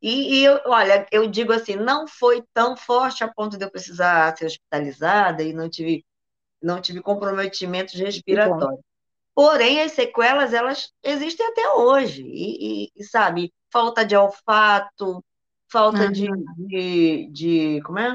e, 0.02 0.36
e 0.36 0.46
eu, 0.46 0.60
olha, 0.66 1.08
eu 1.12 1.28
digo 1.28 1.52
assim, 1.52 1.76
não 1.76 2.08
foi 2.08 2.44
tão 2.54 2.78
forte 2.78 3.24
a 3.24 3.28
ponto 3.28 3.58
de 3.58 3.66
eu 3.66 3.72
precisar 3.72 4.38
ser 4.38 4.46
hospitalizada 4.46 5.42
e 5.42 5.52
não 5.52 5.68
tive, 5.68 6.06
não 6.62 6.80
tive 6.80 7.02
comprometimentos 7.02 7.96
respiratórios. 7.96 8.82
Porém, 9.36 9.82
as 9.82 9.92
sequelas, 9.92 10.54
elas 10.54 10.94
existem 11.04 11.46
até 11.46 11.74
hoje. 11.74 12.24
E, 12.26 12.90
e, 12.96 13.04
sabe, 13.04 13.54
falta 13.70 14.06
de 14.06 14.16
olfato, 14.16 15.22
falta 15.70 16.06
uhum. 16.06 16.12
de, 16.12 16.30
de, 16.58 17.30
de, 17.32 17.82
como 17.84 18.00
é? 18.00 18.12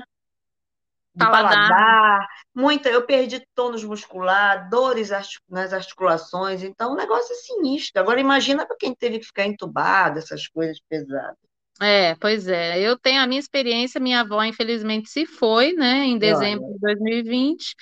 De 1.15 1.19
paladar. 1.19 1.69
paladar. 1.69 2.29
Muita, 2.55 2.89
eu 2.89 3.05
perdi 3.05 3.47
tônus 3.55 3.85
muscular, 3.85 4.71
dores 4.71 5.11
nas 5.47 5.75
articulações, 5.75 6.63
então 6.63 6.93
o 6.93 6.97
negócio 6.97 7.33
é 7.35 7.37
sinistro. 7.37 8.01
Agora 8.01 8.19
imagina 8.19 8.67
para 8.67 8.77
quem 8.79 8.95
teve 8.95 9.19
que 9.19 9.27
ficar 9.27 9.45
entubado, 9.45 10.19
essas 10.19 10.49
coisas 10.49 10.81
pesadas. 10.89 11.37
É, 11.83 12.15
pois 12.15 12.49
é. 12.49 12.79
Eu 12.79 12.99
tenho 12.99 13.23
a 13.23 13.27
minha 13.27 13.41
experiência, 13.41 14.01
minha 14.01 14.21
avó, 14.21 14.43
infelizmente, 14.43 15.11
se 15.11 15.27
foi, 15.27 15.73
né, 15.73 16.05
em 16.05 16.19
dezembro 16.19 16.67
de 16.75 16.79
2020, 16.79 17.75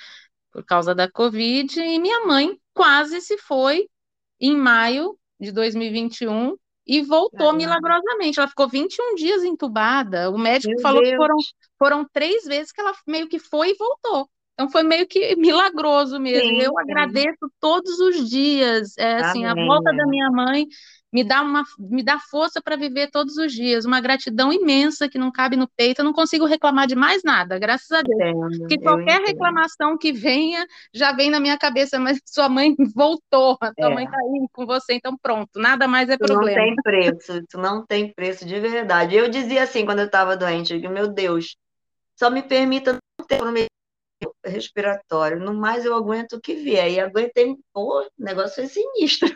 por 0.51 0.63
causa 0.65 0.93
da 0.95 1.09
Covid, 1.09 1.79
e 1.79 1.99
minha 1.99 2.25
mãe 2.25 2.57
quase 2.73 3.21
se 3.21 3.37
foi 3.37 3.87
em 4.39 4.55
maio 4.55 5.17
de 5.39 5.51
2021 5.51 6.55
e 6.87 7.01
voltou 7.01 7.53
milagrosamente. 7.53 8.39
Ela 8.39 8.47
ficou 8.47 8.67
21 8.67 9.15
dias 9.15 9.43
entubada. 9.43 10.31
O 10.31 10.37
médico 10.37 10.73
Meu 10.73 10.81
falou 10.81 11.01
Deus. 11.01 11.11
que 11.11 11.17
foram, 11.17 11.35
foram 11.77 12.07
três 12.11 12.45
vezes 12.45 12.71
que 12.71 12.81
ela 12.81 12.93
meio 13.05 13.27
que 13.27 13.37
foi 13.37 13.71
e 13.71 13.75
voltou. 13.75 14.27
Então 14.53 14.69
foi 14.69 14.83
meio 14.83 15.07
que 15.07 15.35
milagroso 15.37 16.19
mesmo. 16.19 16.49
Sim, 16.49 16.61
eu 16.61 16.71
sim. 16.71 16.79
agradeço 16.79 17.49
todos 17.61 17.99
os 17.99 18.29
dias, 18.29 18.97
é, 18.97 19.17
assim, 19.17 19.45
a 19.45 19.53
volta 19.53 19.95
da 19.95 20.05
minha 20.05 20.29
mãe 20.31 20.67
me 21.11 21.23
dá, 21.23 21.41
uma, 21.41 21.63
me 21.77 22.03
dá 22.03 22.19
força 22.19 22.61
para 22.61 22.75
viver 22.75 23.09
todos 23.09 23.35
os 23.37 23.51
dias, 23.51 23.83
uma 23.83 23.99
gratidão 23.99 24.53
imensa 24.53 25.09
que 25.09 25.17
não 25.17 25.31
cabe 25.31 25.55
no 25.55 25.67
peito, 25.67 25.99
eu 25.99 26.05
não 26.05 26.13
consigo 26.13 26.45
reclamar 26.45 26.85
de 26.85 26.95
mais 26.95 27.23
nada, 27.23 27.57
graças 27.57 27.91
a 27.91 28.01
Deus. 28.01 28.15
Entendo, 28.15 28.59
Porque 28.59 28.77
qualquer 28.77 29.19
reclamação 29.21 29.97
que 29.97 30.11
venha, 30.11 30.65
já 30.93 31.11
vem 31.11 31.31
na 31.31 31.39
minha 31.39 31.57
cabeça, 31.57 31.99
mas 31.99 32.19
sua 32.25 32.47
mãe 32.47 32.75
voltou, 32.95 33.57
a 33.59 33.67
sua 33.67 33.91
é. 33.91 33.93
mãe 33.93 34.05
está 34.05 34.17
aí 34.17 34.47
com 34.53 34.65
você, 34.65 34.93
então 34.93 35.17
pronto, 35.19 35.59
nada 35.59 35.87
mais 35.87 36.09
é 36.09 36.13
isso 36.13 36.19
problema. 36.19 36.59
Não 36.59 36.65
tem 36.65 36.75
preço, 36.75 37.37
isso 37.37 37.57
não 37.57 37.85
tem 37.85 38.13
preço 38.13 38.45
de 38.45 38.59
verdade. 38.59 39.15
Eu 39.15 39.29
dizia 39.29 39.63
assim 39.63 39.85
quando 39.85 39.99
eu 39.99 40.05
estava 40.05 40.37
doente, 40.37 40.73
eu 40.73 40.79
digo, 40.79 40.93
meu 40.93 41.07
Deus, 41.07 41.57
só 42.15 42.29
me 42.29 42.43
permita 42.43 42.97
não 43.19 43.25
ter 43.25 43.67
respiratório, 44.45 45.39
no 45.39 45.53
mais 45.53 45.85
eu 45.85 45.95
aguento 45.95 46.33
o 46.33 46.41
que 46.41 46.55
vier, 46.55 46.91
e 46.91 46.99
aguentei, 46.99 47.55
pô, 47.73 48.01
o 48.01 48.09
negócio 48.17 48.55
foi 48.55 48.67
sinistro. 48.67 49.29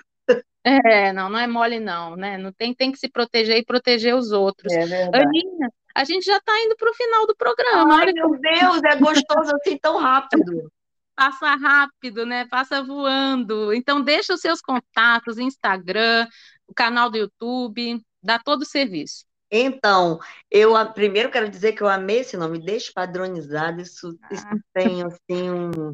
É, 0.63 1.11
não, 1.11 1.29
não 1.29 1.39
é 1.39 1.45
mole 1.45 1.79
não, 1.79 2.15
né? 2.15 2.37
Não 2.37 2.51
tem, 2.53 2.73
tem 2.73 2.91
que 2.91 2.97
se 2.97 3.09
proteger 3.09 3.57
e 3.57 3.65
proteger 3.65 4.15
os 4.15 4.31
outros. 4.31 4.71
É 4.71 4.85
verdade. 4.85 5.25
Aninha, 5.27 5.69
a 5.93 6.03
gente 6.05 6.25
já 6.25 6.37
está 6.37 6.53
indo 6.61 6.75
para 6.77 6.89
o 6.89 6.93
final 6.93 7.27
do 7.27 7.35
programa. 7.35 7.97
Ai, 7.97 8.13
meu 8.13 8.29
Deus, 8.39 8.81
é 8.83 8.95
gostoso 8.95 9.55
assim 9.55 9.77
tão 9.77 9.97
rápido. 9.97 10.71
Passa 11.15 11.55
rápido, 11.55 12.25
né? 12.25 12.47
Passa 12.49 12.81
voando. 12.81 13.71
Então, 13.73 14.01
deixa 14.01 14.33
os 14.33 14.41
seus 14.41 14.61
contatos, 14.61 15.37
Instagram, 15.37 16.27
o 16.67 16.73
canal 16.73 17.09
do 17.09 17.17
YouTube, 17.17 18.01
dá 18.21 18.39
todo 18.39 18.63
o 18.63 18.65
serviço. 18.65 19.25
Então, 19.51 20.17
eu 20.49 20.73
primeiro 20.93 21.29
quero 21.29 21.47
dizer 21.47 21.73
que 21.73 21.83
eu 21.83 21.87
amei 21.87 22.21
esse 22.21 22.35
nome, 22.35 22.57
despadronizado. 22.57 23.81
Isso, 23.81 24.17
ah. 24.23 24.29
isso 24.31 24.47
tem 24.73 25.03
assim 25.03 25.51
um, 25.51 25.93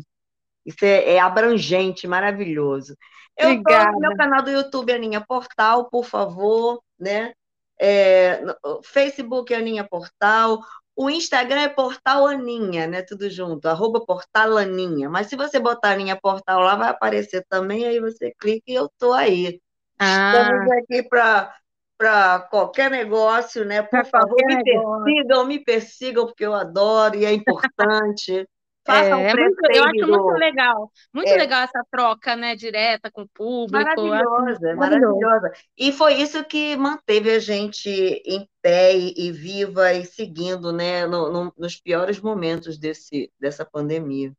isso 0.66 0.86
é, 0.86 1.16
é 1.16 1.20
abrangente, 1.20 2.08
maravilhoso. 2.08 2.96
Eu 3.38 3.52
estou 3.52 3.92
no 3.94 4.00
meu 4.00 4.16
canal 4.18 4.42
do 4.42 4.50
YouTube, 4.50 4.92
Aninha 4.92 5.22
Portal, 5.22 5.90
por 5.90 6.06
favor, 6.06 6.82
né? 7.00 7.34
É, 7.80 8.42
Facebook 8.84 9.54
Aninha 9.54 9.88
Portal, 9.88 10.60
o 10.96 11.10
Instagram 11.10 11.62
é 11.62 11.70
Portal 11.70 12.28
Aninha, 12.28 12.86
né? 12.86 13.02
Tudo 13.02 13.30
junto, 13.30 13.68
arroba 13.68 14.06
Portal 14.06 14.58
Aninha. 14.58 15.10
Mas 15.10 15.28
se 15.28 15.38
você 15.38 15.58
botar 15.58 15.92
Aninha 15.92 16.20
Portal 16.20 16.60
lá, 16.60 16.76
vai 16.76 16.90
aparecer 16.90 17.46
também, 17.48 17.86
aí 17.86 18.02
você 18.02 18.34
clica 18.38 18.66
e 18.68 18.76
eu 18.76 18.90
tô 18.98 19.14
aí. 19.14 19.62
Ah. 19.98 20.34
Estamos 20.34 20.72
aqui 20.72 21.04
para 21.04 21.56
para 21.98 22.40
qualquer 22.50 22.90
negócio, 22.90 23.66
né? 23.66 23.82
Por 23.82 24.06
favor, 24.06 24.38
me 24.46 24.56
negócio. 24.56 25.04
persigam, 25.04 25.46
me 25.46 25.60
persigam, 25.64 26.26
porque 26.26 26.46
eu 26.46 26.54
adoro 26.54 27.18
e 27.18 27.26
é 27.26 27.34
importante. 27.34 28.48
Faça 28.90 29.10
é, 29.10 29.16
um 29.16 29.22
muito, 29.22 29.72
eu 29.72 29.84
acho 29.84 30.08
muito 30.08 30.40
legal, 30.40 30.92
muito 31.14 31.30
é. 31.30 31.38
legal 31.38 31.62
essa 31.62 31.84
troca, 31.92 32.36
né, 32.36 32.56
direta 32.56 33.12
com 33.12 33.22
o 33.22 33.28
público. 33.28 34.02
Maravilhosa, 34.02 34.76
maravilhosa. 34.76 35.52
E 35.78 35.92
foi 35.92 36.16
isso 36.16 36.44
que 36.44 36.76
manteve 36.76 37.30
a 37.32 37.40
gente 37.40 37.90
em 37.90 38.50
pé 38.64 38.96
e, 38.96 39.14
e 39.16 39.32
viva 39.32 39.94
e 39.94 40.06
seguindo, 40.06 40.72
né, 40.72 41.06
no, 41.06 41.32
no, 41.32 41.54
nos 41.56 41.80
piores 41.80 42.20
momentos 42.20 42.80
desse, 42.80 43.32
dessa 43.40 43.64
pandemia. 43.64 44.34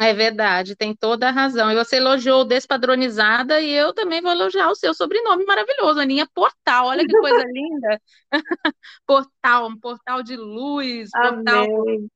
É 0.00 0.12
verdade, 0.12 0.74
tem 0.74 0.94
toda 0.94 1.28
a 1.28 1.30
razão. 1.30 1.70
E 1.70 1.74
você 1.76 1.96
elogiou 1.96 2.44
despadronizada 2.44 3.60
e 3.60 3.70
eu 3.72 3.94
também 3.94 4.20
vou 4.20 4.32
elogiar 4.32 4.68
o 4.68 4.74
seu 4.74 4.92
sobrenome 4.92 5.44
maravilhoso, 5.44 6.00
Aninha 6.00 6.26
Portal. 6.34 6.88
Olha 6.88 7.06
que 7.06 7.16
coisa 7.16 7.44
linda. 7.46 8.00
portal, 9.06 9.68
um 9.68 9.78
portal 9.78 10.22
de 10.22 10.36
luz, 10.36 11.10
portal 11.12 11.66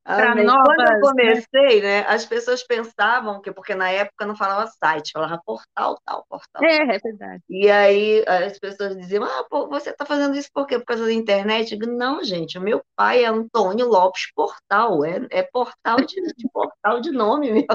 para 0.03 0.35
novas. 0.35 0.65
Quando 0.65 0.81
eu 0.81 0.95
né? 0.95 1.01
comecei, 1.01 1.81
né, 1.81 2.05
as 2.09 2.27
pessoas 2.27 2.65
pensavam 2.65 3.41
que 3.41 3.53
porque 3.53 3.75
na 3.77 3.91
época 3.91 4.27
não 4.27 4.35
falava 4.35 4.67
site, 4.67 5.13
falava 5.13 5.41
portal 5.45 6.01
tal, 6.05 6.25
portal. 6.29 6.65
É, 6.65 6.97
é 6.97 6.99
verdade. 6.99 7.43
E 7.49 7.71
aí 7.71 8.25
as 8.27 8.59
pessoas 8.59 8.97
diziam: 8.97 9.23
"Ah, 9.23 9.45
pô, 9.49 9.69
você 9.69 9.91
está 9.91 10.05
fazendo 10.05 10.37
isso 10.37 10.49
por 10.53 10.67
quê? 10.67 10.81
Por 10.81 10.87
causa 10.87 11.05
da 11.05 11.13
internet?" 11.13 11.73
Eu 11.73 11.79
digo, 11.79 11.93
não, 11.93 12.25
gente, 12.25 12.59
o 12.59 12.61
meu 12.61 12.83
pai 12.97 13.23
é 13.23 13.29
Antônio 13.29 13.87
Lopes 13.87 14.33
Portal, 14.35 15.05
é, 15.05 15.27
é 15.31 15.43
portal 15.43 15.99
de, 15.99 16.21
de 16.35 16.49
portal 16.53 17.01
de 17.01 17.13
nome 17.13 17.53
mesmo. 17.53 17.68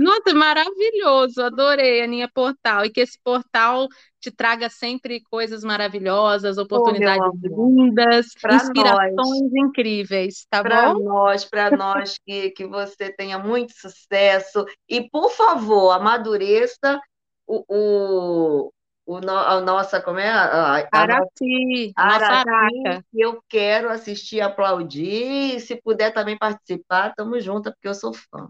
Nossa, 0.00 0.32
maravilhoso, 0.32 1.42
adorei, 1.42 2.00
Aninha 2.02 2.26
Portal, 2.32 2.86
e 2.86 2.90
que 2.90 3.02
esse 3.02 3.18
portal 3.22 3.86
te 4.18 4.30
traga 4.30 4.70
sempre 4.70 5.20
coisas 5.30 5.62
maravilhosas, 5.62 6.56
oportunidades 6.56 7.20
oh, 7.20 7.66
lindas, 7.68 8.32
pra 8.40 8.54
inspirações 8.54 9.14
nós. 9.14 9.52
incríveis, 9.52 10.46
tá 10.48 10.62
pra 10.62 10.88
bom? 10.88 10.94
Para 10.94 11.04
nós, 11.04 11.44
para 11.44 11.70
nós, 11.76 12.18
que, 12.26 12.50
que 12.52 12.66
você 12.66 13.12
tenha 13.12 13.38
muito 13.38 13.74
sucesso, 13.74 14.64
e 14.88 15.06
por 15.10 15.30
favor, 15.32 15.90
amadureça 15.90 16.98
o, 17.46 17.62
o, 17.68 18.72
o, 19.04 19.16
a 19.18 19.60
nossa, 19.60 20.00
como 20.00 20.18
é? 20.18 20.30
A, 20.30 20.76
a 20.78 20.88
Araci, 20.92 21.92
a 21.94 22.06
nossa 22.06 22.24
Araci, 22.24 23.02
que 23.12 23.20
eu 23.20 23.38
quero 23.46 23.90
assistir, 23.90 24.40
aplaudir, 24.40 25.56
e 25.56 25.60
se 25.60 25.76
puder 25.76 26.10
também 26.10 26.38
participar, 26.38 27.10
estamos 27.10 27.44
juntas, 27.44 27.70
porque 27.74 27.88
eu 27.88 27.94
sou 27.94 28.14
fã. 28.14 28.48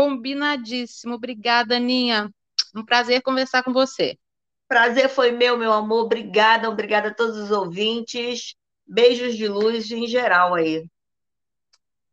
Combinadíssimo. 0.00 1.16
Obrigada, 1.16 1.76
Aninha. 1.76 2.32
Um 2.74 2.82
prazer 2.82 3.20
conversar 3.20 3.62
com 3.62 3.70
você. 3.70 4.18
Prazer 4.66 5.10
foi 5.10 5.30
meu, 5.30 5.58
meu 5.58 5.74
amor. 5.74 6.06
Obrigada, 6.06 6.70
obrigada 6.70 7.08
a 7.08 7.14
todos 7.14 7.36
os 7.36 7.50
ouvintes. 7.50 8.54
Beijos 8.86 9.36
de 9.36 9.46
luz 9.46 9.90
em 9.90 10.06
geral 10.06 10.54
aí. 10.54 10.88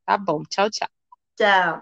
Tá 0.06 0.18
bom. 0.18 0.44
Tchau, 0.44 0.70
tchau. 0.70 0.90
Tchau. 1.38 1.82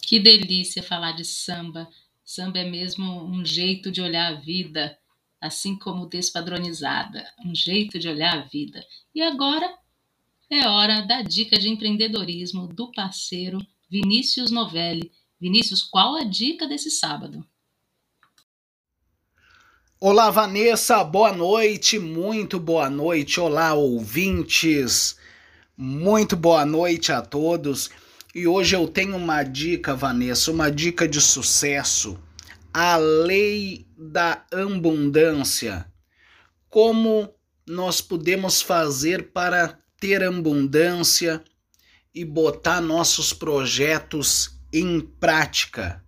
Que 0.00 0.18
delícia 0.18 0.82
falar 0.82 1.12
de 1.12 1.26
samba. 1.26 1.86
Samba 2.24 2.60
é 2.60 2.70
mesmo 2.70 3.22
um 3.22 3.44
jeito 3.44 3.92
de 3.92 4.00
olhar 4.00 4.32
a 4.32 4.40
vida, 4.40 4.98
assim 5.38 5.78
como 5.78 6.06
despadronizada, 6.06 7.22
um 7.44 7.54
jeito 7.54 7.98
de 7.98 8.08
olhar 8.08 8.38
a 8.38 8.46
vida. 8.46 8.82
E 9.14 9.20
agora 9.20 9.78
é 10.50 10.68
hora 10.68 11.02
da 11.02 11.22
dica 11.22 11.56
de 11.56 11.68
empreendedorismo 11.68 12.66
do 12.66 12.90
parceiro 12.90 13.64
Vinícius 13.88 14.50
Novelli. 14.50 15.12
Vinícius, 15.40 15.80
qual 15.82 16.16
a 16.16 16.24
dica 16.24 16.66
desse 16.66 16.90
sábado? 16.90 17.46
Olá, 20.00 20.28
Vanessa, 20.28 21.04
boa 21.04 21.32
noite, 21.32 22.00
muito 22.00 22.58
boa 22.58 22.90
noite. 22.90 23.38
Olá, 23.38 23.74
ouvintes, 23.74 25.16
muito 25.76 26.36
boa 26.36 26.66
noite 26.66 27.12
a 27.12 27.22
todos. 27.22 27.88
E 28.34 28.46
hoje 28.46 28.74
eu 28.74 28.88
tenho 28.88 29.16
uma 29.16 29.44
dica, 29.44 29.94
Vanessa, 29.94 30.50
uma 30.50 30.70
dica 30.70 31.06
de 31.06 31.20
sucesso. 31.20 32.18
A 32.74 32.96
lei 32.96 33.86
da 33.96 34.44
abundância. 34.52 35.86
Como 36.68 37.32
nós 37.66 38.00
podemos 38.00 38.60
fazer 38.60 39.30
para 39.32 39.79
ter 40.00 40.24
abundância 40.24 41.44
e 42.14 42.24
botar 42.24 42.80
nossos 42.80 43.32
projetos 43.32 44.58
em 44.72 45.00
prática. 45.00 46.02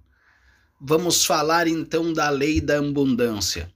Vamos 0.80 1.24
falar 1.24 1.68
então 1.68 2.12
da 2.12 2.28
lei 2.30 2.60
da 2.60 2.78
abundância. 2.78 3.72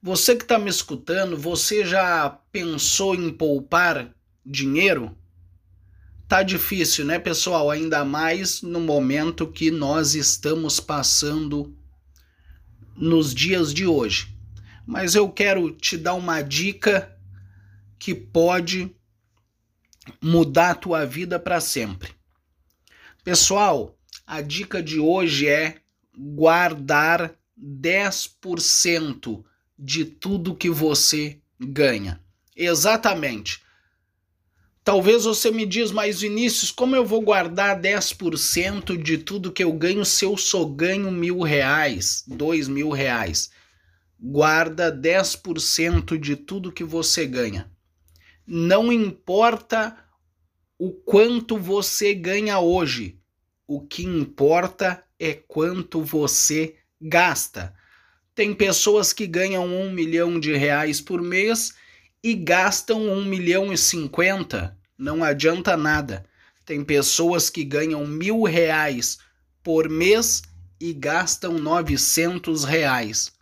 Você 0.00 0.36
que 0.36 0.42
está 0.42 0.58
me 0.58 0.68
escutando, 0.68 1.36
você 1.36 1.84
já 1.84 2.28
pensou 2.52 3.14
em 3.14 3.32
poupar 3.32 4.14
dinheiro? 4.44 5.16
Tá 6.28 6.42
difícil, 6.42 7.04
né, 7.04 7.18
pessoal? 7.18 7.70
Ainda 7.70 8.04
mais 8.04 8.62
no 8.62 8.80
momento 8.80 9.46
que 9.46 9.70
nós 9.70 10.14
estamos 10.14 10.78
passando 10.78 11.76
nos 12.96 13.34
dias 13.34 13.72
de 13.72 13.86
hoje. 13.86 14.34
Mas 14.86 15.14
eu 15.14 15.28
quero 15.28 15.70
te 15.70 15.96
dar 15.96 16.14
uma 16.14 16.42
dica 16.42 17.16
que 17.98 18.14
pode 18.14 18.94
mudar 20.20 20.70
a 20.70 20.74
tua 20.74 21.04
vida 21.04 21.38
para 21.38 21.60
sempre. 21.60 22.10
Pessoal, 23.24 23.96
a 24.26 24.40
dica 24.40 24.82
de 24.82 24.98
hoje 24.98 25.48
é 25.48 25.76
guardar 26.16 27.34
10% 27.58 29.44
de 29.78 30.04
tudo 30.04 30.56
que 30.56 30.68
você 30.68 31.38
ganha. 31.58 32.20
Exatamente. 32.56 33.62
Talvez 34.84 35.24
você 35.24 35.52
me 35.52 35.64
diz, 35.64 35.92
mas 35.92 36.20
Vinícius, 36.20 36.72
como 36.72 36.96
eu 36.96 37.06
vou 37.06 37.20
guardar 37.20 37.80
10% 37.80 39.00
de 39.00 39.18
tudo 39.18 39.52
que 39.52 39.62
eu 39.62 39.72
ganho 39.72 40.04
se 40.04 40.24
eu 40.24 40.36
só 40.36 40.64
ganho 40.64 41.10
mil 41.10 41.40
reais, 41.40 42.24
dois 42.26 42.66
mil 42.66 42.90
reais? 42.90 43.50
Guarda 44.18 44.90
10% 44.90 46.18
de 46.18 46.34
tudo 46.34 46.72
que 46.72 46.82
você 46.82 47.24
ganha 47.26 47.71
não 48.46 48.92
importa 48.92 49.96
o 50.78 50.90
quanto 50.92 51.56
você 51.56 52.14
ganha 52.14 52.58
hoje, 52.58 53.18
o 53.66 53.80
que 53.80 54.04
importa 54.04 55.04
é 55.18 55.32
quanto 55.32 56.02
você 56.02 56.76
gasta. 57.00 57.74
Tem 58.34 58.54
pessoas 58.54 59.12
que 59.12 59.26
ganham 59.26 59.66
um 59.66 59.92
milhão 59.92 60.40
de 60.40 60.56
reais 60.56 61.00
por 61.00 61.22
mês 61.22 61.74
e 62.22 62.34
gastam 62.34 63.08
um 63.08 63.24
milhão 63.24 63.72
e 63.72 63.78
cinquenta. 63.78 64.76
Não 64.96 65.22
adianta 65.22 65.76
nada. 65.76 66.24
Tem 66.64 66.84
pessoas 66.84 67.50
que 67.50 67.64
ganham 67.64 68.06
mil 68.06 68.42
reais 68.42 69.18
por 69.62 69.88
mês 69.88 70.42
e 70.80 70.92
gastam 70.92 71.58
novecentos 71.58 72.64
reais. 72.64 73.32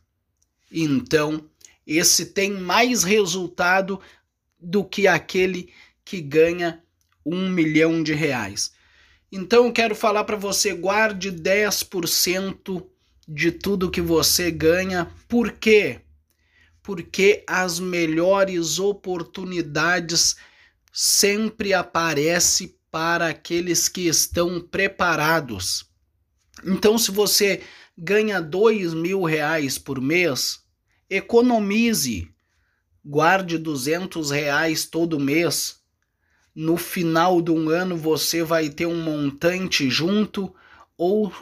Então, 0.70 1.48
esse 1.86 2.26
tem 2.26 2.52
mais 2.52 3.02
resultado 3.02 4.00
do 4.60 4.84
que 4.84 5.06
aquele 5.06 5.72
que 6.04 6.20
ganha 6.20 6.82
um 7.24 7.48
milhão 7.48 8.02
de 8.02 8.12
reais. 8.12 8.72
Então 9.32 9.66
eu 9.66 9.72
quero 9.72 9.94
falar 9.94 10.24
para 10.24 10.36
você: 10.36 10.74
guarde 10.74 11.30
10% 11.30 12.84
de 13.28 13.52
tudo 13.52 13.90
que 13.90 14.00
você 14.00 14.50
ganha. 14.50 15.10
Por 15.28 15.52
quê? 15.52 16.00
Porque 16.82 17.44
as 17.46 17.78
melhores 17.78 18.78
oportunidades 18.78 20.36
sempre 20.92 21.72
aparecem 21.72 22.74
para 22.90 23.28
aqueles 23.28 23.88
que 23.88 24.08
estão 24.08 24.60
preparados. 24.60 25.88
Então, 26.64 26.98
se 26.98 27.12
você 27.12 27.62
ganha 27.96 28.40
dois 28.40 28.92
mil 28.92 29.22
reais 29.22 29.78
por 29.78 30.00
mês, 30.00 30.60
economize 31.08 32.28
guarde 33.04 33.58
200 33.58 34.30
reais 34.30 34.86
todo 34.86 35.20
mês. 35.20 35.80
No 36.54 36.76
final 36.76 37.40
de 37.40 37.50
um 37.50 37.68
ano 37.68 37.96
você 37.96 38.42
vai 38.42 38.68
ter 38.68 38.86
um 38.86 39.02
montante 39.02 39.88
junto, 39.88 40.54
ou 40.96 41.32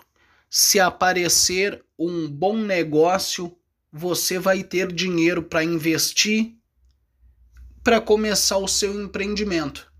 se 0.51 0.79
aparecer 0.79 1.83
um 1.99 2.29
bom 2.29 2.57
negócio, 2.57 3.57
você 3.92 4.38
vai 4.38 4.62
ter 4.62 4.92
dinheiro 4.92 5.42
para 5.42 5.64
investir 5.64 6.55
para 7.83 8.01
começar 8.01 8.59
o 8.59 8.68
seu 8.68 9.03
empreendimento. 9.03 9.90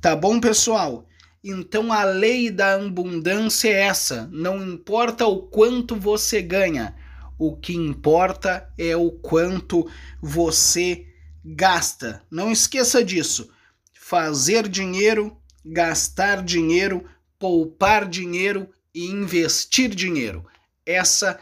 Tá 0.00 0.14
bom, 0.14 0.38
pessoal? 0.38 1.06
Então 1.42 1.90
a 1.90 2.04
lei 2.04 2.50
da 2.50 2.74
abundância 2.74 3.68
é 3.68 3.80
essa. 3.80 4.28
Não 4.30 4.62
importa 4.62 5.26
o 5.26 5.42
quanto 5.42 5.96
você 5.96 6.42
ganha, 6.42 6.94
o 7.40 7.56
que 7.56 7.74
importa 7.74 8.70
é 8.76 8.94
o 8.94 9.10
quanto 9.10 9.90
você 10.20 11.06
gasta. 11.42 12.22
Não 12.30 12.52
esqueça 12.52 13.02
disso. 13.02 13.50
Fazer 13.94 14.68
dinheiro, 14.68 15.34
gastar 15.64 16.44
dinheiro, 16.44 17.02
poupar 17.38 18.06
dinheiro 18.06 18.68
e 18.94 19.06
investir 19.06 19.88
dinheiro. 19.94 20.44
Essa 20.84 21.40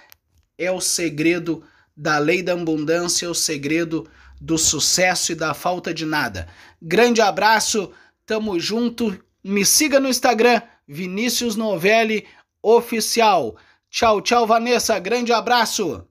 é 0.57 0.71
o 0.71 0.81
segredo 0.81 1.65
da 1.97 2.17
lei 2.19 2.45
da 2.45 2.53
abundância, 2.53 3.29
o 3.29 3.35
segredo 3.35 4.09
do 4.41 4.57
sucesso 4.57 5.33
e 5.33 5.35
da 5.35 5.53
falta 5.53 5.93
de 5.93 6.07
nada. 6.07 6.47
Grande 6.81 7.21
abraço, 7.21 7.91
tamo 8.25 8.61
junto. 8.61 9.19
Me 9.43 9.67
siga 9.67 9.99
no 9.99 10.09
Instagram, 10.09 10.63
Vinícius 10.87 11.57
Novelli 11.57 12.25
Oficial. 12.63 13.57
Tchau, 13.91 14.21
tchau, 14.21 14.47
Vanessa. 14.47 14.99
Grande 14.99 15.33
abraço. 15.33 16.07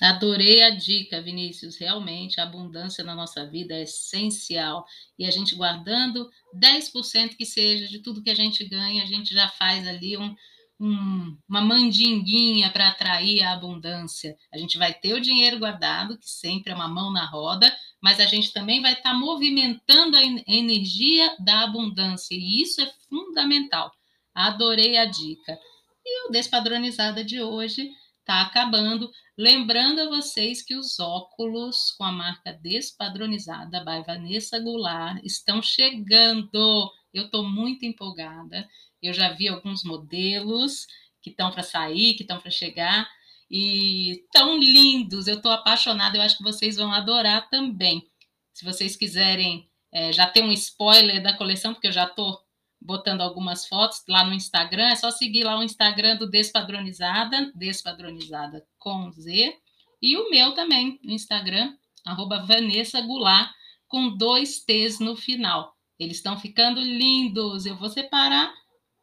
Adorei 0.00 0.62
a 0.62 0.70
dica, 0.70 1.20
Vinícius. 1.20 1.76
Realmente, 1.76 2.40
a 2.40 2.44
abundância 2.44 3.04
na 3.04 3.14
nossa 3.14 3.44
vida 3.44 3.74
é 3.74 3.82
essencial. 3.82 4.86
E 5.18 5.26
a 5.26 5.30
gente 5.30 5.54
guardando 5.54 6.30
10% 6.54 7.36
que 7.36 7.44
seja 7.44 7.86
de 7.86 7.98
tudo 7.98 8.22
que 8.22 8.30
a 8.30 8.34
gente 8.34 8.64
ganha, 8.64 9.02
a 9.02 9.06
gente 9.06 9.34
já 9.34 9.48
faz 9.48 9.86
ali 9.86 10.16
um, 10.16 10.34
um, 10.80 11.36
uma 11.46 11.60
mandinguinha 11.60 12.70
para 12.72 12.88
atrair 12.88 13.42
a 13.42 13.52
abundância. 13.52 14.34
A 14.50 14.56
gente 14.56 14.78
vai 14.78 14.94
ter 14.94 15.12
o 15.12 15.20
dinheiro 15.20 15.58
guardado, 15.58 16.16
que 16.16 16.30
sempre 16.30 16.72
é 16.72 16.74
uma 16.74 16.88
mão 16.88 17.12
na 17.12 17.26
roda, 17.26 17.70
mas 18.00 18.20
a 18.20 18.26
gente 18.26 18.54
também 18.54 18.80
vai 18.80 18.94
estar 18.94 19.10
tá 19.10 19.14
movimentando 19.14 20.16
a 20.16 20.22
energia 20.22 21.36
da 21.40 21.64
abundância. 21.64 22.34
E 22.34 22.62
isso 22.62 22.80
é 22.80 22.90
fundamental. 23.10 23.92
Adorei 24.46 24.96
a 24.96 25.04
dica. 25.04 25.58
E 26.04 26.28
o 26.28 26.30
Despadronizada 26.30 27.24
de 27.24 27.42
hoje 27.42 27.90
está 28.20 28.42
acabando. 28.42 29.10
Lembrando 29.36 30.00
a 30.00 30.08
vocês 30.08 30.62
que 30.62 30.76
os 30.76 30.98
óculos 31.00 31.92
com 31.98 32.04
a 32.04 32.12
marca 32.12 32.52
Despadronizada 32.52 33.84
by 33.84 34.04
Vanessa 34.06 34.58
Goulart 34.58 35.20
estão 35.24 35.60
chegando. 35.60 36.90
Eu 37.12 37.24
estou 37.24 37.44
muito 37.44 37.84
empolgada. 37.84 38.68
Eu 39.02 39.12
já 39.12 39.30
vi 39.32 39.48
alguns 39.48 39.82
modelos 39.82 40.86
que 41.22 41.30
estão 41.30 41.50
para 41.50 41.62
sair, 41.62 42.14
que 42.14 42.22
estão 42.22 42.40
para 42.40 42.50
chegar 42.50 43.08
e 43.50 44.24
tão 44.32 44.58
lindos. 44.58 45.26
Eu 45.26 45.36
estou 45.36 45.50
apaixonada. 45.50 46.16
Eu 46.16 46.22
acho 46.22 46.36
que 46.36 46.44
vocês 46.44 46.76
vão 46.76 46.92
adorar 46.92 47.48
também. 47.50 48.06
Se 48.52 48.64
vocês 48.64 48.96
quiserem 48.96 49.68
é, 49.92 50.12
já 50.12 50.26
ter 50.26 50.42
um 50.42 50.52
spoiler 50.52 51.22
da 51.22 51.36
coleção, 51.36 51.74
porque 51.74 51.88
eu 51.88 51.92
já 51.92 52.04
estou 52.04 52.38
botando 52.80 53.20
algumas 53.20 53.66
fotos 53.66 54.02
lá 54.08 54.24
no 54.24 54.32
Instagram, 54.32 54.88
é 54.88 54.96
só 54.96 55.10
seguir 55.10 55.44
lá 55.44 55.58
o 55.58 55.62
Instagram 55.62 56.16
do 56.16 56.28
Despadronizada, 56.28 57.52
Despadronizada 57.54 58.64
com 58.78 59.10
Z, 59.12 59.54
e 60.02 60.16
o 60.16 60.30
meu 60.30 60.52
também, 60.52 60.98
no 61.04 61.12
Instagram, 61.12 61.74
arroba 62.06 62.44
Vanessa 62.46 63.00
Goulart, 63.00 63.50
com 63.86 64.16
dois 64.16 64.64
T's 64.64 64.98
no 64.98 65.16
final. 65.16 65.74
Eles 65.98 66.16
estão 66.16 66.38
ficando 66.38 66.80
lindos. 66.80 67.66
Eu 67.66 67.76
vou 67.76 67.90
separar 67.90 68.50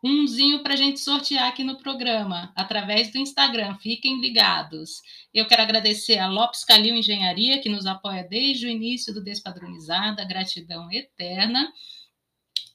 umzinho 0.03 0.63
para 0.63 0.73
a 0.73 0.77
gente 0.77 0.99
sortear 0.99 1.47
aqui 1.47 1.63
no 1.63 1.77
programa, 1.77 2.51
através 2.55 3.11
do 3.11 3.19
Instagram. 3.19 3.75
Fiquem 3.75 4.19
ligados. 4.19 5.01
Eu 5.33 5.45
quero 5.47 5.61
agradecer 5.61 6.17
a 6.17 6.27
Lopes 6.27 6.63
Calil 6.63 6.95
Engenharia, 6.95 7.61
que 7.61 7.69
nos 7.69 7.85
apoia 7.85 8.23
desde 8.27 8.65
o 8.65 8.69
início 8.69 9.13
do 9.13 9.23
Despadronizada. 9.23 10.25
Gratidão 10.25 10.91
eterna. 10.91 11.71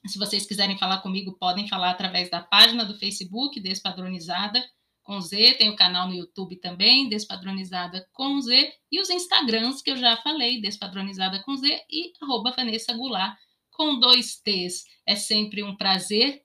Se 0.05 0.19
vocês 0.19 0.45
quiserem 0.45 0.77
falar 0.77 0.99
comigo, 0.99 1.37
podem 1.39 1.67
falar 1.67 1.91
através 1.91 2.29
da 2.29 2.41
página 2.41 2.83
do 2.83 2.97
Facebook, 2.97 3.59
Despadronizada 3.59 4.63
com 5.01 5.19
Z, 5.19 5.55
tem 5.55 5.69
o 5.69 5.75
canal 5.75 6.07
no 6.07 6.15
YouTube 6.15 6.55
também, 6.57 7.09
Despadronizada 7.09 8.07
com 8.13 8.39
Z, 8.41 8.73
e 8.91 9.01
os 9.01 9.09
Instagrams 9.09 9.81
que 9.81 9.91
eu 9.91 9.97
já 9.97 10.17
falei, 10.17 10.61
Despadronizada 10.61 11.41
com 11.43 11.55
Z 11.55 11.67
e 11.89 12.13
arroba 12.21 12.53
Vanessa 12.55 12.93
Goulart 12.93 13.37
com 13.71 13.99
dois 13.99 14.37
T's. 14.37 14.85
É 15.05 15.15
sempre 15.15 15.63
um 15.63 15.75
prazer 15.75 16.41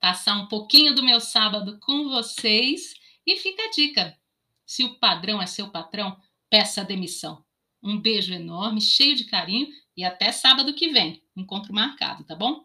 passar 0.00 0.36
um 0.36 0.46
pouquinho 0.46 0.94
do 0.94 1.02
meu 1.02 1.20
sábado 1.20 1.78
com 1.80 2.08
vocês. 2.08 2.94
E 3.26 3.36
fica 3.36 3.62
a 3.62 3.70
dica: 3.70 4.16
se 4.64 4.82
o 4.82 4.98
padrão 4.98 5.42
é 5.42 5.46
seu 5.46 5.70
patrão, 5.70 6.16
peça 6.48 6.82
demissão. 6.82 7.44
Um 7.82 7.98
beijo 8.00 8.32
enorme, 8.32 8.80
cheio 8.80 9.14
de 9.14 9.24
carinho 9.24 9.68
e 9.96 10.04
até 10.04 10.32
sábado 10.32 10.74
que 10.74 10.88
vem. 10.88 11.22
Encontro 11.36 11.72
marcado, 11.72 12.24
tá 12.24 12.34
bom? 12.34 12.64